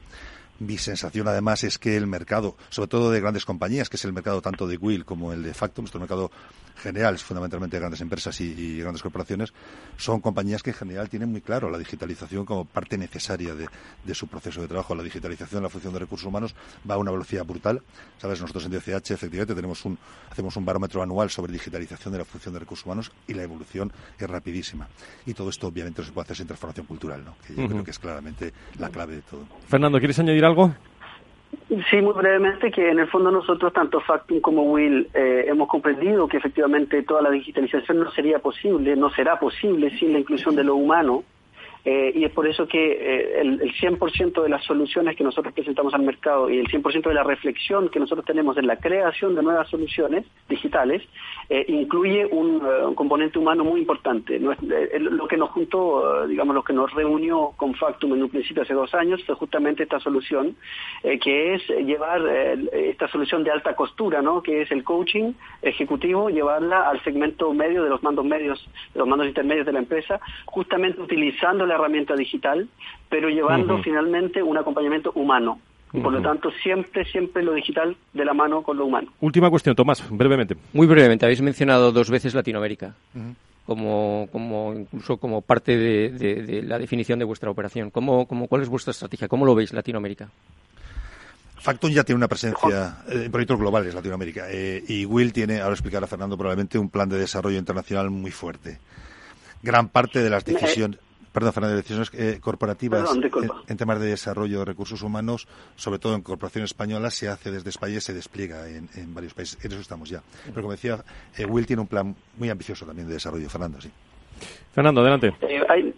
[0.59, 4.13] Mi sensación, además, es que el mercado, sobre todo de grandes compañías, que es el
[4.13, 6.31] mercado tanto de Will como el de Factum, nuestro mercado
[6.77, 9.53] general, fundamentalmente grandes empresas y, grandes corporaciones,
[9.97, 14.27] son compañías que en general tienen muy claro la digitalización como parte necesaria de, su
[14.27, 14.95] proceso de trabajo.
[14.95, 16.55] La digitalización, la función de recursos humanos
[16.89, 17.81] va a una velocidad brutal.
[18.17, 19.97] Sabes, nosotros en DCH efectivamente tenemos un,
[20.29, 23.91] hacemos un barómetro anual sobre digitalización de la función de recursos humanos y la evolución
[24.17, 24.87] es rapidísima.
[25.25, 27.35] Y todo esto obviamente se puede hacer sin transformación cultural, ¿no?
[27.45, 29.45] que yo creo que es claramente la clave de todo.
[29.67, 30.71] Fernando, ¿quieres añadir algo?
[31.89, 36.27] Sí, muy brevemente, que en el fondo nosotros, tanto Factum como Will, eh, hemos comprendido
[36.27, 40.63] que efectivamente toda la digitalización no sería posible, no será posible sin la inclusión de
[40.63, 41.23] lo humano
[41.85, 45.53] eh, y es por eso que eh, el, el 100% de las soluciones que nosotros
[45.53, 49.35] presentamos al mercado y el 100% de la reflexión que nosotros tenemos en la creación
[49.35, 51.03] de nuevas soluciones digitales
[51.47, 52.55] eh, incluye un,
[52.95, 54.39] componente humano muy importante.
[54.39, 58.73] lo que nos juntó, digamos, lo que nos reunió con Factum en un principio hace
[58.73, 60.55] dos años fue justamente esta solución,
[61.03, 62.21] que es llevar
[62.73, 64.41] esta solución de alta costura, ¿no?
[64.41, 69.07] que es el coaching ejecutivo, llevarla al segmento medio de los mandos medios, de los
[69.07, 72.67] mandos intermedios de la empresa, justamente utilizando la herramienta digital,
[73.09, 75.59] pero llevando finalmente un acompañamiento humano.
[75.93, 79.13] Y por lo tanto, siempre, siempre lo digital de la mano con lo humano.
[79.21, 80.57] Última cuestión, Tomás, brevemente.
[80.73, 82.95] Muy brevemente, habéis mencionado dos veces Latinoamérica.
[83.65, 87.91] Como, como incluso como parte de, la definición de vuestra operación.
[87.91, 89.27] ¿Cómo, cómo, ¿Cuál es vuestra estrategia?
[89.27, 90.29] ¿Cómo lo veis Latinoamérica?
[91.65, 95.73] Factum ya tiene una presencia en proyectos globales en Latinoamérica eh, y Will tiene, ahora
[95.73, 98.77] explicará Fernando probablemente, un plan de desarrollo internacional muy fuerte.
[99.63, 100.99] Gran parte de las eh, decisiones
[101.35, 103.11] perdón, Fernando, decisiones eh, corporativas
[103.67, 107.69] en, temas de desarrollo de recursos humanos, sobre todo en corporaciones españolas, se hace desde
[107.69, 109.63] España y se despliega en, varios países.
[109.63, 110.21] En eso estamos ya.
[110.45, 111.03] Pero como decía,
[111.37, 113.49] eh, Will tiene un plan muy ambicioso también de desarrollo.
[113.49, 113.91] Fernando, sí.
[114.73, 115.33] Fernando, adelante.
[115.41, 115.93] Eh, hay,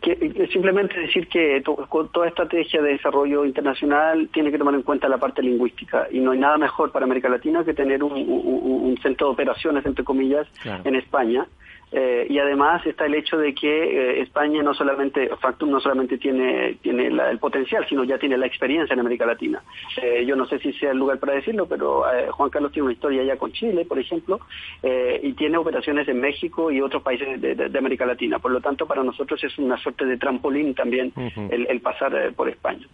[0.00, 5.08] que, simplemente decir que con toda estrategia de desarrollo internacional tiene que tomar en cuenta
[5.08, 9.26] la parte lingüística y no hay nada mejor para América Latina que tener un, centro
[9.26, 10.46] de operaciones, entre comillas,
[10.84, 11.48] en España
[11.90, 16.18] eh, y además está el hecho de que eh, España no solamente, Factum no solamente
[16.18, 19.62] tiene, tiene el potencial, sino ya tiene la experiencia en América Latina.
[20.02, 22.94] Eh, yo no sé si sea el lugar para decirlo, pero Juan Carlos tiene una
[22.94, 24.40] historia ya con Chile, por ejemplo,
[24.82, 28.38] y tiene operaciones en México y otros países de, América Latina.
[28.38, 31.12] Por lo tanto, para nosotros es una suerte de trampolín también
[31.50, 32.86] el, pasar por España.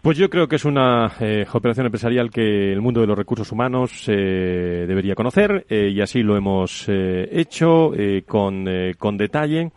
[0.00, 1.12] Pues yo creo que es una
[1.52, 6.88] operación empresarial que el mundo de los recursos humanos debería conocer y así lo hemos
[6.88, 7.92] hecho
[8.32, 9.72] con, eh, con detalle.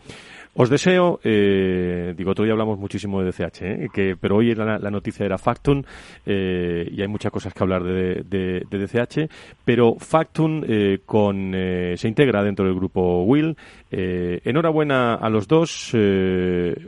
[0.58, 3.88] Os deseo, eh, digo, otro día hablamos muchísimo de DCH, ¿eh?
[3.94, 5.84] que, pero hoy la, la noticia era Factum
[6.26, 9.30] eh, y hay muchas cosas que hablar de, DCH,
[9.66, 13.58] pero Factum eh, con, eh, se integra dentro del grupo Will.
[13.92, 15.92] Eh, enhorabuena a los dos,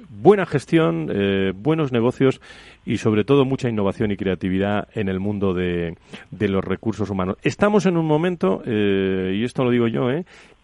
[0.10, 1.12] buena gestión,
[1.56, 2.42] buenos negocios
[2.86, 5.98] y sobre todo mucha innovación y creatividad en el mundo de,
[6.32, 7.38] de los recursos humanos.
[7.44, 10.10] Estamos en un momento, y esto lo digo yo,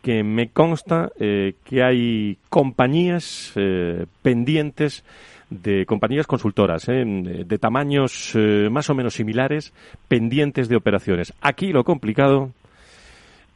[0.03, 5.03] que me consta eh, que hay compañías eh, pendientes
[5.49, 8.33] de compañías consultoras eh, de tamaños
[8.69, 9.71] más o menos similares
[10.09, 11.33] pendientes de operaciones.
[11.41, 12.51] Aquí lo complicado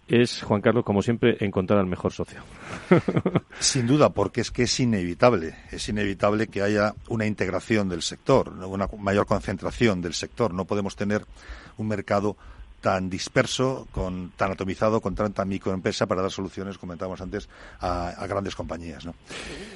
[0.07, 2.41] es, Juan Carlos, como siempre, encontrar al mejor socio.
[3.59, 8.49] Sin duda, porque es que es inevitable, es inevitable que haya una integración del sector,
[8.49, 10.53] una mayor concentración del sector.
[10.53, 11.25] No podemos tener
[11.77, 12.37] un mercado
[12.81, 17.49] tan disperso, con, tan atomizado, con tanta microempresa para dar soluciones, comentábamos antes,
[17.81, 19.05] a, grandes compañías.
[19.05, 19.13] ¿no?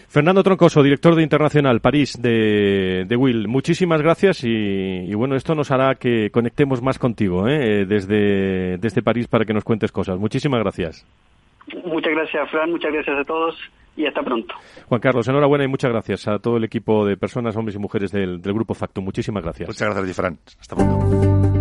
[0.07, 5.71] Fernando Troncoso, director de Internacional París de, de Will, muchísimas gracias y, bueno, esto nos
[5.71, 7.85] hará que conectemos más contigo ¿eh?
[7.85, 10.17] desde, desde París para que nos cuentes cosas.
[10.17, 11.05] Muchísimas gracias.
[11.85, 13.55] Muchas gracias, Fran, muchas gracias a todos
[13.95, 14.55] y hasta pronto.
[14.87, 18.11] Juan Carlos, enhorabuena y muchas gracias a todo el equipo de personas, hombres y mujeres
[18.11, 19.03] del, del Grupo Factum.
[19.03, 19.69] Muchísimas gracias.
[19.69, 20.37] Muchas gracias, Fran.
[20.59, 21.61] Hasta pronto.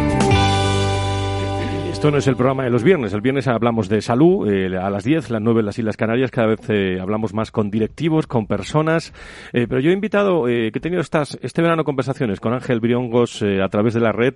[2.01, 3.13] Esto no es el programa de los viernes.
[3.13, 6.31] El viernes hablamos de salud eh, a las 10, las 9 en las Islas Canarias.
[6.31, 9.13] Cada vez eh, hablamos más con directivos, con personas.
[9.53, 13.43] Eh, pero yo he invitado, que he tenido estas, este verano conversaciones con Ángel Briongos
[13.43, 14.33] a través de la red,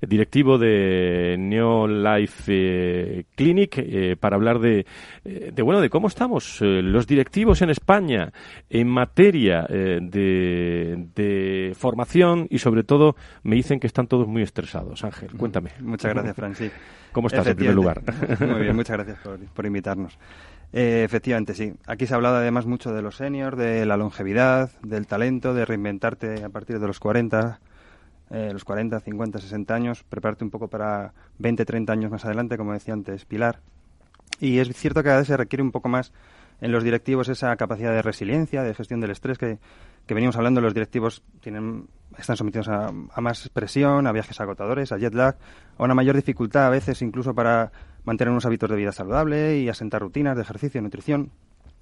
[0.00, 4.86] directivo de Neo Life Clinic, para hablar de,
[5.22, 8.32] de, bueno, de cómo estamos los directivos en España
[8.70, 15.04] en materia de, de formación y sobre todo me dicen que están todos muy estresados.
[15.04, 15.72] Ángel, cuéntame.
[15.80, 16.72] Muchas gracias, Francis.
[17.12, 18.02] ¿Cómo estás en primer lugar?
[18.40, 19.18] Muy bien, muchas gracias
[19.54, 20.18] por, invitarnos.
[20.72, 21.72] Eh, efectivamente, sí.
[21.86, 25.64] Aquí se ha hablado además mucho de los seniors, de la longevidad, del talento, de
[25.64, 27.58] reinventarte a partir de los 40,
[28.30, 32.58] eh, los 40, 50, 60 años, prepararte un poco para 20, 30 años más adelante,
[32.58, 33.60] como decía antes Pilar.
[34.38, 36.12] Y es cierto que a veces se requiere un poco más
[36.60, 39.58] en los directivos esa capacidad de resiliencia, de gestión del estrés que,
[40.06, 40.60] que venimos hablando.
[40.60, 41.86] Los directivos tienen
[42.18, 45.36] están sometidos a, más presión, a viajes agotadores, a jet lag,
[45.78, 47.72] a una mayor dificultad a veces incluso para
[48.04, 51.30] mantener unos hábitos de vida saludable y asentar rutinas de ejercicio y nutrición.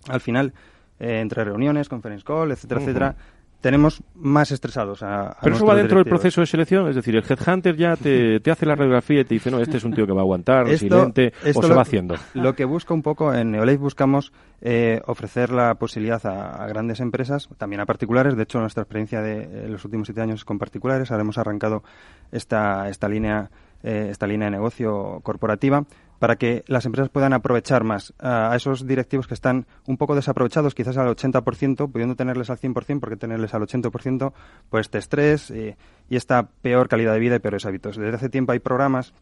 [0.09, 0.55] Al final,
[0.99, 3.17] eh, entre reuniones, conference call, etcétera, etcétera,
[3.65, 7.25] tenemos más estresados a, Pero eso va dentro del proceso de selección, es decir, el
[7.27, 10.13] headhunter ya te, hace la radiografía y te dice, no, este es un tío que
[10.13, 12.15] va a aguantar, resiliente, o se va haciendo.
[12.35, 17.49] Lo que busca un poco, en Neolife buscamos eh, ofrecer la posibilidad a, grandes empresas,
[17.57, 20.59] también a particulares, de hecho nuestra experiencia de eh, los últimos siete años es con
[20.59, 21.85] particulares, ahora hemos arrancado
[22.33, 23.49] esta, esta línea
[23.83, 25.85] eh, esta línea de negocio corporativa
[26.19, 30.75] para que las empresas puedan aprovechar más a esos directivos que están un poco desaprovechados,
[30.75, 34.33] quizás al 80%, pudiendo tenerles al 100%, porque tenerles al 80%,
[34.71, 35.75] pues este estrés y,
[36.09, 37.97] y esta peor calidad de vida y peores hábitos.
[37.97, 39.15] Desde hace tiempo hay programas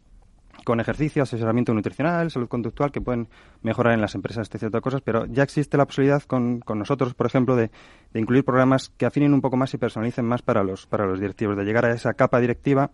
[0.65, 3.29] con ejercicio, asesoramiento nutricional, salud conductual, que pueden
[3.63, 7.15] mejorar en las empresas este de cosas, pero ya existe la posibilidad con, con nosotros,
[7.15, 7.71] por ejemplo, de,
[8.13, 11.19] de, incluir programas que afinen un poco más y personalicen más para los, para los
[11.19, 12.91] directivos, de llegar a esa capa directiva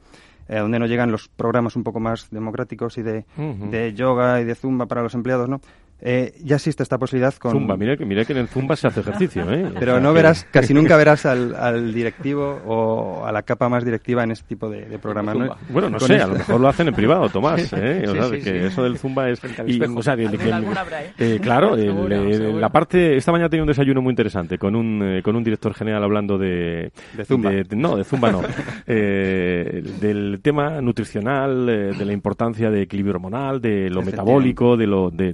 [0.49, 4.45] eh, donde no llegan los programas un poco más democráticos y de, de yoga y
[4.45, 5.61] de zumba para los empleados, ¿no?
[6.01, 7.53] Eh, ya existe esta posibilidad con...
[7.53, 9.73] Zumba, mira que, mira que en el Zumba se hace ejercicio, ¿eh?
[9.79, 14.31] Pero no verás, casi nunca verás al, directivo o a la capa más directiva en
[14.31, 15.37] este tipo de, de programas.
[15.37, 15.57] ¿no?
[15.71, 18.05] Bueno, no sé, a lo mejor lo hacen en privado, Tomás, ¿eh?
[18.09, 19.41] O sea, que eso del Zumba es...
[19.67, 23.17] Y, o sea, eh, claro, la parte...
[23.17, 26.39] Esta mañana tenía un desayuno muy interesante con un, eh, con un director general hablando
[26.39, 26.93] de...
[27.17, 27.51] De Zumba.
[27.75, 28.43] no, de Zumba no.
[28.87, 35.11] del tema nutricional, de la importancia de equilibrio hormonal, de lo metabólico, de lo...
[35.11, 35.33] de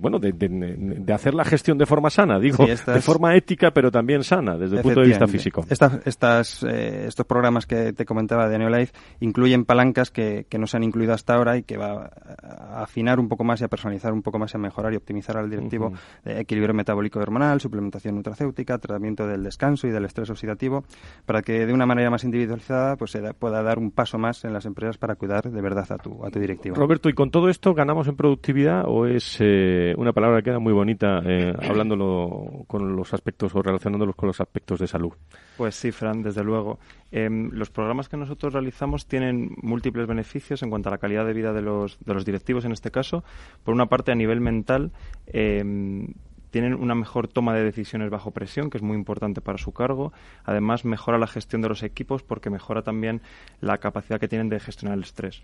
[0.00, 4.24] bueno, de, de, hacer la gestión de forma sana, digo, de forma ética, pero también
[4.24, 5.64] sana, desde el punto de vista físico.
[5.68, 10.76] estas, eh, estos programas que te comentaba de Neolife incluyen palancas que, que, no se
[10.76, 12.10] han incluido hasta ahora y que va
[12.42, 14.96] a afinar un poco más y a personalizar un poco más y a mejorar y
[14.96, 15.92] optimizar al directivo
[16.24, 20.84] equilibrio metabólico hormonal, suplementación nutracéutica, tratamiento del descanso y del estrés oxidativo,
[21.24, 24.52] para que de una manera más individualizada pues se pueda dar un paso más en
[24.52, 26.76] las empresas para cuidar de verdad a tu, a tu directivo.
[26.76, 30.58] Roberto, ¿y con todo esto ganamos en productividad o es eh, una palabra que queda
[30.58, 35.12] muy bonita eh, hablándolo con los aspectos o relacionándolos con los aspectos de salud.
[35.56, 36.78] Pues sí, Fran, desde luego.
[37.10, 41.32] Em, los programas que nosotros realizamos tienen múltiples beneficios en cuanto a la calidad de
[41.32, 43.24] vida de los, de los directivos, en este caso.
[43.64, 44.92] Por una parte, a nivel mental,
[45.26, 46.14] em,
[46.50, 50.12] tienen una mejor toma de decisiones bajo presión, que es muy importante para su cargo.
[50.44, 53.20] Además, mejora la gestión de los equipos porque mejora también
[53.60, 55.42] la capacidad que tienen de gestionar el estrés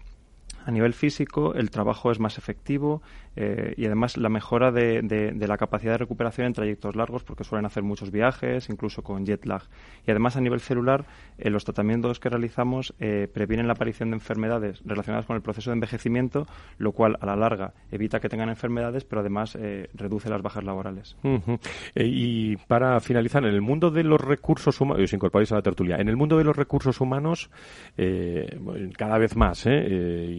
[0.65, 3.03] a nivel físico el trabajo es más efectivo
[3.35, 7.65] eh, y además la mejora de, la capacidad de recuperación en trayectos largos porque suelen
[7.65, 9.63] hacer muchos viajes, incluso con jet lag.
[10.07, 11.07] Y además a nivel celular
[11.39, 15.71] eh, los tratamientos que realizamos eh, previenen la aparición de enfermedades relacionadas con el proceso
[15.71, 16.47] de envejecimiento,
[16.79, 19.57] lo cual a la larga evita que tengan enfermedades, pero además
[19.95, 21.17] reduce las bajas laborales.
[21.95, 25.97] y para finalizar, en el mundo de los recursos humanos, os incorporáis a la tertulia,
[25.97, 27.51] en el mundo de los recursos humanos
[28.97, 29.67] cada vez más,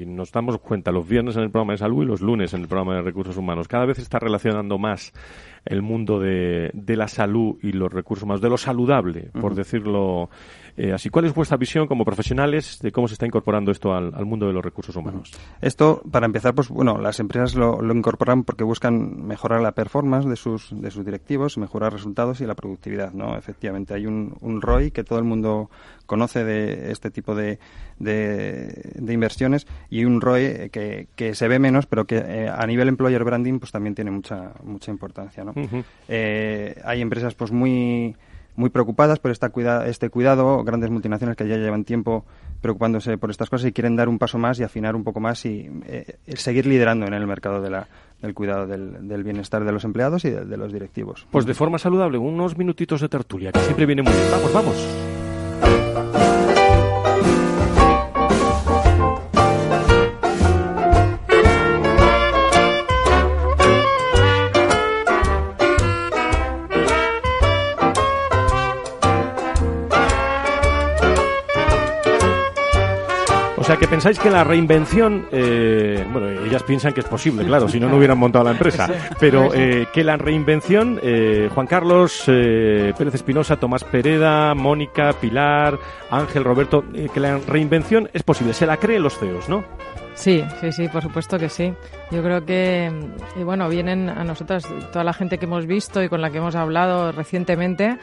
[0.04, 2.62] y nos damos cuenta los viernes en el programa de salud y los lunes en
[2.62, 3.68] el programa de recursos humanos.
[3.68, 5.14] Cada vez se está relacionando más
[5.66, 10.30] el mundo de, de la salud y los recursos humanos, de lo saludable, por decirlo
[10.76, 14.26] eh, así, ¿cuál es vuestra visión como profesionales de cómo se está incorporando esto al,
[14.26, 15.32] mundo de los recursos humanos?
[15.62, 20.36] Esto, para empezar, pues bueno, las empresas lo, incorporan porque buscan mejorar la performance de
[20.36, 23.38] sus, de sus directivos, mejorar resultados y la productividad, ¿no?
[23.38, 25.70] Efectivamente, hay un, un ROI que todo el mundo
[26.08, 27.60] conoce de este tipo de,
[28.00, 32.88] de, inversiones y un ROI que, que, se ve menos, pero que eh, a nivel
[32.88, 35.53] employer branding pues también tiene mucha mucha importancia, ¿no?
[36.08, 38.16] Eh, hay empresas pues muy
[38.56, 42.26] muy preocupadas por esta cuida este cuidado, grandes multinacionales que ya llevan tiempo
[42.62, 45.46] preocupándose por estas cosas y quieren dar un paso más y afinar un poco más
[45.46, 47.88] y eh, seguir liderando en el mercado de la,
[48.22, 51.28] del cuidado del, bienestar de los empleados y de, de, los directivos.
[51.30, 54.32] Pues de forma saludable, unos minutitos de tertulia, que siempre viene muy bien.
[54.32, 55.13] Vamos, vamos.
[73.74, 77.80] Sea, que pensáis que la reinvención, eh, bueno, ellas piensan que es posible, claro, si
[77.80, 78.88] no, no hubieran montado la empresa,
[79.20, 85.80] pero eh, que la reinvención, eh, Juan Carlos, Pérez Espinosa, Tomás Pereda, Mónica, Pilar,
[86.12, 89.64] Ángel, Roberto, que la reinvención es posible, se la creen los CEOs, ¿no?
[90.16, 91.74] Sí, sí, sí, por supuesto que sí.
[92.12, 92.92] Yo creo que,
[93.36, 96.38] y bueno, vienen a nosotros, toda la gente que hemos visto y con la que
[96.38, 97.98] hemos hablado recientemente,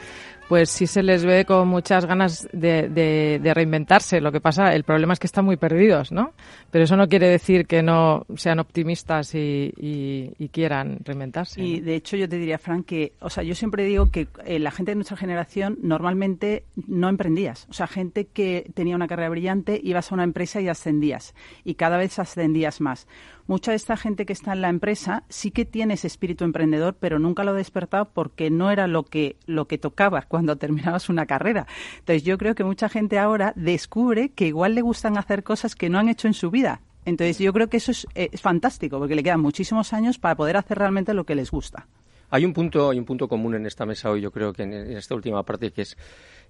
[0.51, 4.19] pues sí se les ve con muchas ganas de, de, reinventarse.
[4.19, 6.33] Lo que pasa, el problema es que están muy perdidos, ¿no?
[6.71, 11.61] Pero eso no quiere decir que no sean optimistas y, y, quieran reinventarse.
[11.61, 14.59] Y de hecho yo te diría, Frank, que, o sea, yo siempre digo que eh,
[14.59, 17.65] la gente de nuestra generación normalmente no emprendías.
[17.69, 21.33] O sea, gente que tenía una carrera brillante, ibas a una empresa y ascendías.
[21.63, 23.07] Y cada vez ascendías más
[23.51, 26.95] mucha de esta gente que está en la empresa sí que tiene ese espíritu emprendedor,
[26.97, 31.09] pero nunca lo ha despertado porque no era lo que, lo que tocaba cuando terminabas
[31.09, 31.67] una carrera.
[31.99, 35.89] Entonces yo creo que mucha gente ahora descubre que igual le gustan hacer cosas que
[35.89, 36.79] no han hecho en su vida.
[37.03, 40.77] Entonces yo creo que eso es, fantástico porque le quedan muchísimos años para poder hacer
[40.77, 41.87] realmente lo que les gusta.
[42.29, 44.73] Hay un punto, hay un punto común en esta mesa hoy, yo creo que en,
[44.95, 45.97] esta última parte, que es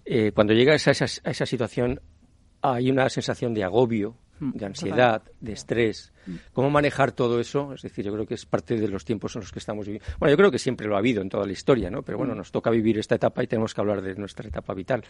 [0.06, 2.00] eh, cuando llegas a esa, a esa situación
[2.62, 6.12] hay una sensación de agobio, Mm, de ansiedad, de estrés.
[6.54, 7.74] ¿Cómo manejar todo eso?
[7.74, 10.08] Es decir, yo creo que es parte de los tiempos en los que estamos viviendo.
[10.20, 12.04] Bueno, yo creo que siempre lo ha habido en toda la historia, ¿no?
[12.04, 12.38] Pero bueno, mm.
[12.38, 15.04] nos toca vivir esta etapa y tenemos que hablar de nuestra etapa vital.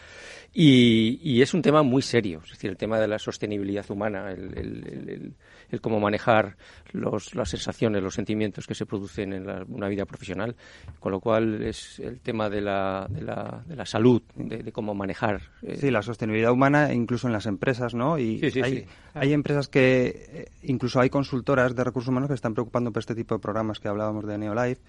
[0.52, 5.34] Y, es un tema muy serio, es decir, el tema de la sostenibilidad humana, el,
[5.80, 6.56] cómo manejar
[6.92, 10.54] las sensaciones, los sentimientos que se producen en una vida profesional.
[11.00, 14.94] Con lo cual es el tema de la, de la, de la salud, de, cómo
[14.94, 15.42] manejar.
[15.62, 18.18] Eh, sí, la sostenibilidad humana incluso en las empresas, ¿no?
[18.18, 22.34] Y sí, sí, sí hay empresas que, eh, incluso hay consultoras de recursos humanos que
[22.34, 24.80] están preocupando por este tipo de programas que hablábamos de Neolife,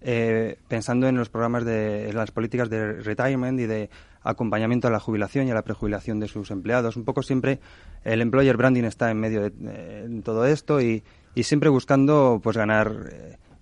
[0.00, 3.90] eh, pensando en los programas de las políticas de retirement y de
[4.22, 6.96] acompañamiento a la jubilación y a la prejubilación de sus empleados.
[6.96, 7.60] Un poco siempre
[8.04, 11.02] el employer branding está en medio de todo esto y,
[11.42, 12.92] siempre buscando pues ganar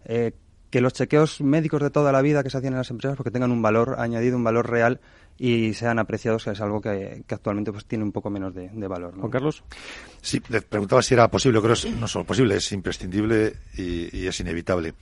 [0.05, 0.33] eh,
[0.71, 3.31] que los chequeos médicos de toda la vida que se hacían en las empresas porque
[3.31, 5.01] tengan un valor añadido, un valor real
[5.45, 9.19] y sean apreciados, que es algo que, actualmente pues tiene un poco menos de, valor.
[9.19, 9.65] Juan Carlos.
[10.21, 14.39] Sí, le preguntaba si era posible, creo que no solo posible, es imprescindible y, es
[14.39, 14.95] inevitable.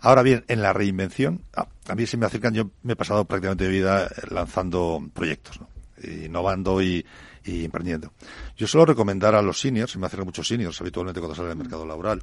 [0.00, 3.64] Ahora bien, en la reinvención, a, mí se me acercan, yo me he pasado prácticamente
[3.64, 5.58] de vida lanzando proyectos,
[6.04, 7.06] innovando y,
[7.46, 8.12] emprendiendo.
[8.58, 11.56] Yo suelo recomendar a los seniors, se me acercan muchos seniors habitualmente cuando salen al
[11.56, 12.20] mercado laboral,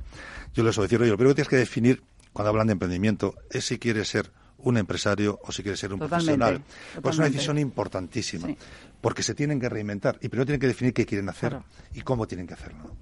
[0.54, 3.34] yo les suelo decir, oye, lo primero que tienes que definir cuando hablan de emprendimiento
[3.50, 4.30] es si quieres ser
[4.66, 6.62] un empresario o si quiere ser un profesional.
[7.02, 8.50] Pues es una decisión importantísima,
[9.00, 11.58] porque se tienen que reinventar y primero tienen que definir qué quieren hacer
[11.94, 12.96] y cómo tienen que hacerlo.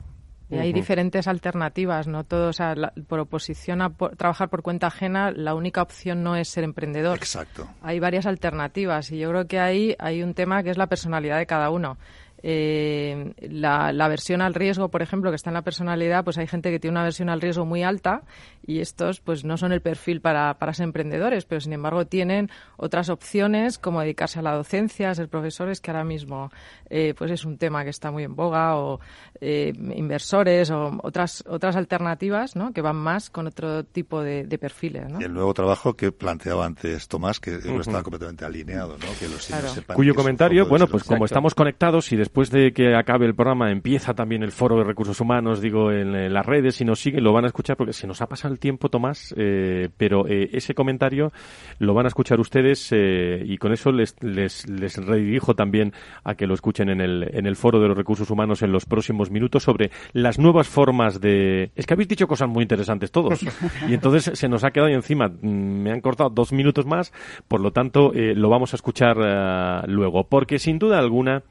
[0.50, 2.76] Y hay diferentes alternativas, no todo, o sea,
[3.08, 7.18] por oposición a trabajar por cuenta ajena, la única opción no es ser emprendedor.
[7.18, 7.68] Exacto.
[7.82, 11.40] Hay varias alternativas y yo creo que ahí hay un tema que es la personalidad
[11.40, 11.98] de cada uno.
[12.46, 16.46] Eh, la, la, versión al riesgo, por ejemplo, que está en la personalidad, pues hay
[16.46, 18.24] gente que tiene una versión al riesgo muy alta
[18.66, 22.50] y estos pues no son el perfil para, para ser emprendedores, pero sin embargo tienen
[22.76, 26.52] otras opciones como dedicarse a la docencia, ser profesores, que ahora mismo
[26.90, 29.00] eh, pues es un tema que está muy en boga, o
[29.40, 32.74] eh, inversores, o otras, otras alternativas ¿no?
[32.74, 35.10] que van más con otro tipo de, perfiles.
[35.10, 35.22] ¿no?
[35.22, 39.08] Y el nuevo trabajo que planteaba antes Tomás, que está completamente alineado, ¿no?
[39.18, 43.36] que Cuyo comentario, bueno, pues como estamos conectados y después después de que acabe el
[43.36, 47.24] programa empieza también el foro de recursos humanos, digo, en, las redes, si nos siguen
[47.24, 50.50] lo van a escuchar porque se nos ha pasado el tiempo, Tomás, eh, pero eh,
[50.52, 51.32] ese comentario
[51.78, 56.34] lo van a escuchar ustedes eh, y con eso les, les, les redirijo también a
[56.34, 59.30] que lo escuchen en el, en el foro de los recursos humanos en los próximos
[59.30, 61.70] minutos sobre las nuevas formas de...
[61.76, 63.44] Es que habéis dicho cosas muy interesantes todos
[63.88, 67.14] y entonces se nos ha quedado encima, me han cortado dos minutos más,
[67.48, 71.44] por lo tanto lo vamos a escuchar luego, porque sin duda alguna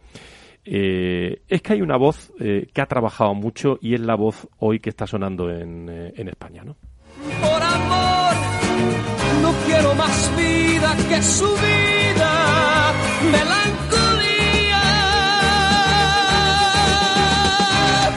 [0.64, 4.48] eh, es que hay una voz eh, que ha trabajado mucho y es la voz
[4.58, 6.76] hoy que está sonando en, eh, en España, ¿no?
[7.40, 8.34] Por amor,
[9.42, 12.92] no quiero más vida que su vida,
[13.30, 14.82] melancolía.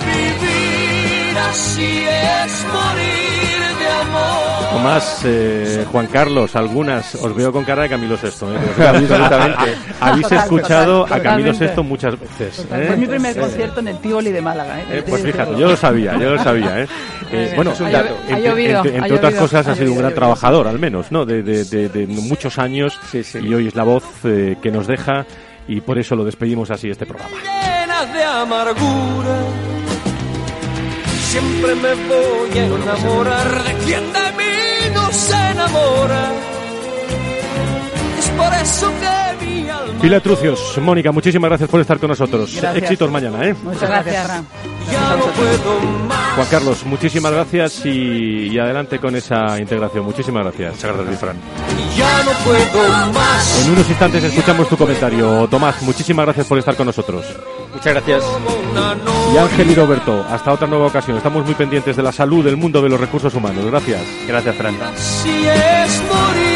[0.05, 4.44] Vivir así es morir de amor.
[4.72, 8.28] Tomás, eh, Juan Carlos, algunas, os veo con cara de Camilo VI.
[8.28, 8.84] ¿eh?
[8.88, 9.76] Absolutamente.
[9.99, 12.59] Habéis escuchado a Camilo VI muchas veces.
[12.72, 12.86] ¿eh?
[12.88, 14.80] Fue mi primer concierto en el Tivoli de Málaga.
[14.82, 14.86] ¿eh?
[14.91, 16.82] Eh, pues fíjate, yo lo sabía, yo lo sabía.
[16.82, 16.88] ¿eh?
[17.32, 18.16] Eh, bueno, es un dato.
[18.30, 21.26] Ha entre, llovido, entre- otras llovido, cosas, ha sido un gran trabajador, al menos, ¿no?
[21.26, 25.26] De, de- de- de muchos años y hoy es la voz eh, que nos deja
[25.68, 27.36] y por eso lo despedimos así este programa.
[27.41, 29.38] llenas de amargura.
[31.36, 36.55] Siempre me voy a enamorar de quien de mí no se enamora.
[38.38, 42.51] Por eso que mi alma Pilar Trucios, Mónica, muchísimas gracias por estar con nosotros.
[42.55, 42.83] Gracias.
[42.83, 43.55] Éxitos mañana, ¿eh?
[43.63, 44.45] Muchas gracias, Fran.
[44.91, 46.36] ya no puedo más.
[46.36, 50.03] Juan Carlos, muchísimas gracias y, y adelante con esa integración.
[50.05, 50.75] Muchísimas gracias.
[50.75, 51.38] Muchas gracias, Fran.
[51.95, 53.65] Ya no puedo más.
[53.65, 55.47] En unos instantes escuchamos tu comentario.
[55.49, 57.25] Tomás, muchísimas gracias por estar con nosotros.
[57.73, 58.23] Muchas gracias.
[59.33, 61.17] Y Ángel y Roberto, hasta otra nueva ocasión.
[61.17, 63.65] Estamos muy pendientes de la salud del mundo de los recursos humanos.
[63.65, 64.01] Gracias.
[64.27, 64.75] Gracias, Fran.
[64.97, 66.55] Si es morir.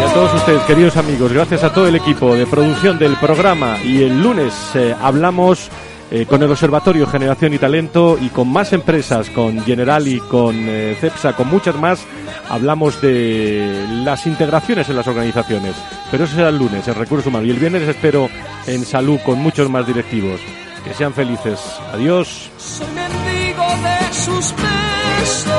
[0.00, 3.76] Y a todos ustedes, queridos amigos, gracias a todo el equipo de producción del programa.
[3.84, 5.68] Y el lunes eh, hablamos
[6.10, 10.96] eh, con el Observatorio Generación y Talento y con más empresas, con Generali, con eh,
[10.98, 12.00] CEPSA, con muchas más.
[12.48, 15.76] Hablamos de las integraciones en las organizaciones.
[16.10, 17.48] Pero eso será el lunes, en Recursos Humanos.
[17.48, 18.30] Y el viernes espero
[18.66, 20.40] en salud con muchos más directivos.
[20.82, 21.60] Que sean felices.
[21.92, 22.50] Adiós.
[22.56, 25.54] Soy mendigo de sus besos.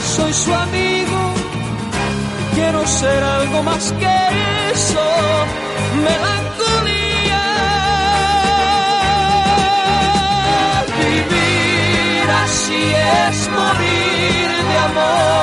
[0.00, 1.05] Soy su amigo.
[2.56, 4.16] Quiero ser algo más que
[4.72, 5.06] eso.
[6.06, 7.44] Melancolía.
[10.98, 12.82] Vivir así
[13.28, 15.35] es morir de amor.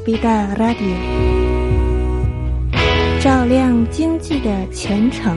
[0.00, 0.96] Capital Radio，
[3.20, 5.36] 照亮经济的前程。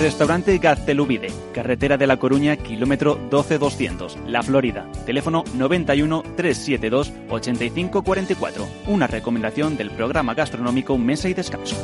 [0.00, 4.90] Restaurante Gaztelubide, carretera de La Coruña, kilómetro 12200, La Florida.
[5.06, 8.68] Teléfono 91 372 8544.
[8.88, 11.76] Una recomendación del programa gastronómico Mesa y Descanso.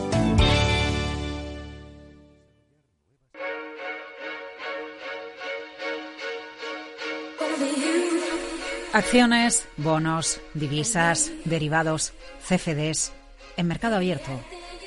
[8.92, 12.14] Acciones, bonos, divisas, derivados,
[12.48, 13.12] CFDs.
[13.56, 14.32] En mercado abierto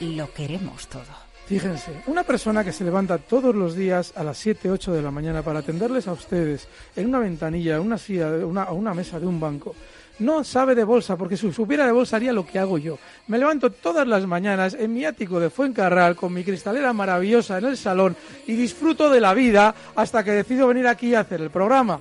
[0.02, 1.31] lo queremos todo.
[1.52, 5.12] Fíjense, una persona que se levanta todos los días a las 7, 8 de la
[5.12, 9.38] mañana para atenderles a ustedes en una ventanilla, una silla, una, una mesa de un
[9.38, 9.76] banco,
[10.20, 13.00] no sabe de bolsa, porque si supiera de bolsa haría lo que hago yo.
[13.28, 17.66] Me levanto todas las mañanas en mi ático de Fuencarral con mi cristalera maravillosa en
[17.66, 18.16] el salón
[18.48, 22.00] y disfruto de la vida hasta que decido venir aquí a hacer el programa.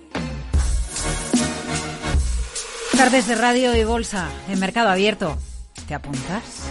[2.96, 5.36] Tardes de radio y bolsa en mercado abierto.
[5.88, 6.70] ¿Te apuntas?